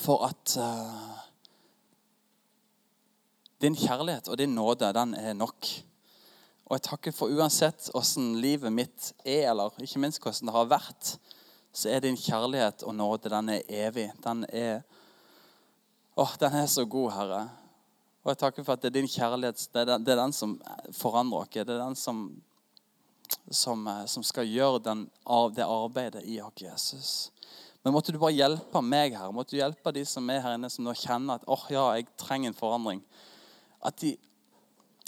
for 0.00 0.22
at 0.24 0.54
uh, 0.56 1.18
din 3.60 3.76
kjærlighet 3.76 4.30
og 4.32 4.38
din 4.40 4.54
nåde, 4.56 4.88
den 4.96 5.12
er 5.12 5.36
nok. 5.36 5.68
Og 6.64 6.78
jeg 6.78 6.86
takker 6.86 7.12
for 7.12 7.28
uansett 7.28 7.90
hvordan 7.92 8.30
livet 8.40 8.72
mitt 8.72 9.10
er, 9.26 9.50
eller 9.50 9.76
ikke 9.84 10.00
minst 10.00 10.22
hvordan 10.24 10.48
det 10.48 10.54
har 10.56 10.70
vært, 10.72 11.10
så 11.68 11.92
er 11.92 12.00
din 12.00 12.16
kjærlighet 12.16 12.86
og 12.88 12.96
nåde, 12.96 13.28
den 13.28 13.52
er 13.52 13.68
evig. 13.68 14.08
Den 14.24 14.46
er 14.48 14.80
Åh, 16.16 16.32
den 16.40 16.56
er 16.56 16.66
så 16.68 16.86
god, 16.88 17.10
Herre. 17.12 17.42
Og 18.24 18.32
jeg 18.32 18.40
takker 18.40 18.64
for 18.64 18.72
at 18.72 18.80
det 18.80 18.88
er 18.88 18.96
din 19.02 19.08
kjærlighet 19.08 19.68
det 19.68 19.84
er 19.84 19.92
den, 19.92 20.08
det 20.08 20.16
er 20.16 20.22
den 20.24 20.32
som 20.32 20.56
forandrer 20.96 21.44
oss. 21.44 21.52
Det 21.52 21.68
er 21.68 21.76
den 21.76 21.96
som 21.96 22.24
som, 23.50 23.86
eh, 23.86 24.04
som 24.06 24.22
skal 24.22 24.48
gjøre 24.48 24.82
den, 24.82 25.04
det 25.54 25.66
arbeidet 25.66 26.24
i 26.24 26.40
oss, 26.40 26.62
Jesus. 26.62 27.12
Men 27.82 27.92
måtte 27.92 28.12
du 28.12 28.18
bare 28.22 28.34
hjelpe 28.34 28.82
meg 28.84 29.16
her. 29.18 29.32
Måtte 29.34 29.56
du 29.56 29.58
hjelpe 29.58 29.92
de 29.94 30.04
som 30.06 30.28
er 30.30 30.42
her 30.44 30.54
inne, 30.54 30.70
som 30.70 30.86
nå 30.86 30.94
kjenner 30.94 31.40
at 31.40 31.46
oh, 31.50 31.64
ja, 31.72 31.88
jeg 31.96 32.06
trenger 32.20 32.52
en 32.52 32.58
forandring. 32.58 33.02
At, 33.82 33.98
de, 33.98 34.14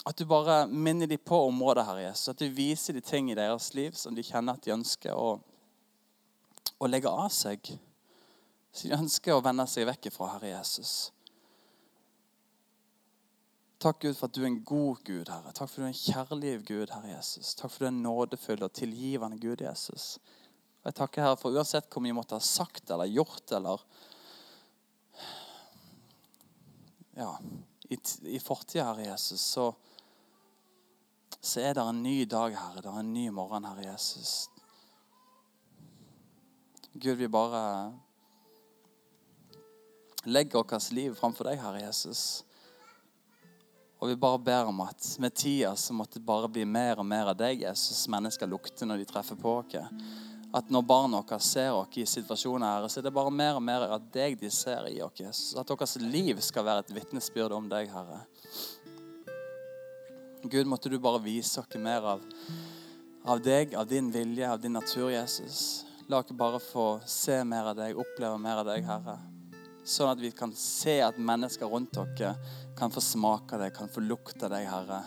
at 0.03 0.19
du 0.19 0.27
bare 0.27 0.65
minner 0.67 1.07
dem 1.07 1.23
på 1.23 1.39
området, 1.47 1.87
her, 1.87 2.03
Jesus. 2.09 2.33
At 2.33 2.43
du 2.43 2.49
viser 2.51 2.97
de 2.97 3.05
ting 3.05 3.31
i 3.31 3.39
deres 3.39 3.71
liv 3.79 3.95
som 3.99 4.17
de 4.17 4.27
kjenner 4.27 4.59
at 4.59 4.67
de 4.67 4.75
ønsker 4.75 5.15
å, 5.15 5.37
å 6.83 6.91
legge 6.91 7.11
av 7.11 7.31
seg. 7.35 7.77
Som 8.75 8.91
de 8.91 8.99
ønsker 8.99 9.37
å 9.37 9.45
vende 9.45 9.69
seg 9.71 9.87
vekk 9.93 10.11
ifra, 10.11 10.33
Herre 10.35 10.57
Jesus. 10.57 11.13
Takk, 13.85 13.99
Gud, 14.01 14.14
for 14.16 14.31
at 14.31 14.33
du 14.33 14.40
er 14.40 14.49
en 14.49 14.62
god 14.64 15.03
Gud, 15.05 15.29
Herre. 15.29 15.51
Takk 15.53 15.68
for 15.68 15.75
at 15.75 15.83
du 15.83 15.85
er 15.85 15.90
en 15.90 15.99
kjærlig 15.99 16.53
Gud, 16.64 16.88
Herre 16.88 17.11
Jesus. 17.11 17.51
Takk 17.53 17.68
for 17.68 17.77
at 17.77 17.83
du 17.83 17.85
er 17.85 17.90
en 17.92 17.99
nådefull 18.07 18.62
og 18.64 18.73
tilgivende 18.73 19.37
Gud, 19.42 19.61
Jesus. 19.61 20.14
Og 20.81 20.88
jeg 20.88 20.97
takker 20.97 21.27
Herre 21.27 21.37
for 21.37 21.53
uansett 21.53 21.90
hvor 21.92 22.01
mye 22.01 22.14
vi 22.14 22.16
måtte 22.16 22.38
ha 22.38 22.44
sagt 22.44 22.92
eller 22.94 23.11
gjort 23.12 23.53
eller 23.53 23.85
Ja, 27.14 27.29
i, 27.92 27.99
i 28.33 28.40
fortida, 28.40 28.87
Herre 28.88 29.05
Jesus, 29.11 29.44
så, 29.53 29.66
så 31.37 31.61
er 31.61 31.77
det 31.77 31.85
en 31.85 32.01
ny 32.03 32.25
dag, 32.25 32.57
Herre. 32.57 32.81
Det 32.81 32.88
er 32.88 33.05
en 33.05 33.12
ny 33.12 33.27
morgen, 33.37 33.68
Herre 33.68 33.85
Jesus. 33.90 34.49
Gud, 36.94 37.20
vi 37.20 37.29
bare 37.29 37.92
legger 40.25 40.64
vårt 40.64 40.90
liv 40.97 41.20
framfor 41.20 41.53
deg, 41.53 41.61
Herre 41.61 41.85
Jesus. 41.85 42.25
Og 44.05 44.11
vi 44.11 44.17
bare 44.21 44.38
ber 44.38 44.67
om 44.69 44.83
at 44.85 45.07
med 45.19 45.33
tida 45.35 45.71
så 45.77 45.95
måtte 45.97 46.19
det 46.19 46.27
bare 46.29 46.49
bli 46.53 46.67
mer 46.69 46.99
og 47.01 47.07
mer 47.09 47.31
av 47.31 47.38
deg, 47.40 47.62
Jesus, 47.64 48.03
mennesker 48.12 48.51
lukter 48.53 48.85
når 48.85 49.01
de 49.01 49.07
treffer 49.09 49.38
på 49.40 49.55
oss. 49.62 49.79
At 50.53 50.69
når 50.69 50.83
barna 50.85 51.23
våre 51.23 51.38
ser 51.40 51.71
oss 51.73 51.97
i 51.97 52.05
situasjoner 52.05 52.69
her, 52.69 52.88
så 52.93 53.01
er 53.01 53.07
det 53.07 53.14
bare 53.17 53.33
mer 53.33 53.57
og 53.57 53.64
mer 53.64 53.87
av 53.88 54.05
deg 54.12 54.37
de 54.43 54.51
ser 54.53 54.90
i 54.90 55.01
oss. 55.01 55.55
At 55.57 55.73
deres 55.73 55.97
liv 56.03 56.43
skal 56.45 56.67
være 56.69 56.85
et 56.85 56.93
vitnesbyrd 56.99 57.57
om 57.57 57.71
deg, 57.73 57.88
Herre. 57.95 58.21
Gud, 60.45 60.69
måtte 60.69 60.93
du 60.93 60.99
bare 61.01 61.25
vise 61.25 61.64
oss 61.64 61.81
mer 61.81 62.05
av, 62.12 62.29
av 63.25 63.40
deg, 63.40 63.73
av 63.73 63.88
din 63.88 64.12
vilje, 64.12 64.51
av 64.53 64.61
din 64.61 64.77
natur, 64.77 65.09
Jesus. 65.14 65.87
La 66.12 66.21
oss 66.21 66.37
bare 66.37 66.61
få 66.61 66.99
se 67.09 67.40
mer 67.40 67.73
av 67.73 67.81
deg, 67.81 67.97
oppleve 67.97 68.37
mer 68.37 68.61
av 68.61 68.69
deg, 68.69 68.85
Herre. 68.85 69.17
Sånn 69.85 70.12
at 70.12 70.21
vi 70.21 70.29
kan 70.33 70.53
se 70.57 70.99
at 71.05 71.17
mennesker 71.17 71.73
rundt 71.73 71.97
dere 71.97 72.37
kan 72.77 72.91
få 72.91 73.01
smake 73.01 73.59
deg, 73.61 73.75
kan 73.77 73.89
få 73.89 74.03
lukte 74.05 74.51
deg, 74.51 74.67
Herre. 74.69 75.03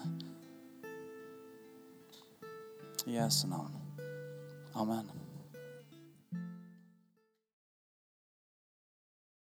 I 3.08 3.16
Jesu 3.20 3.48
navn. 3.48 3.76
Amen. 4.74 5.17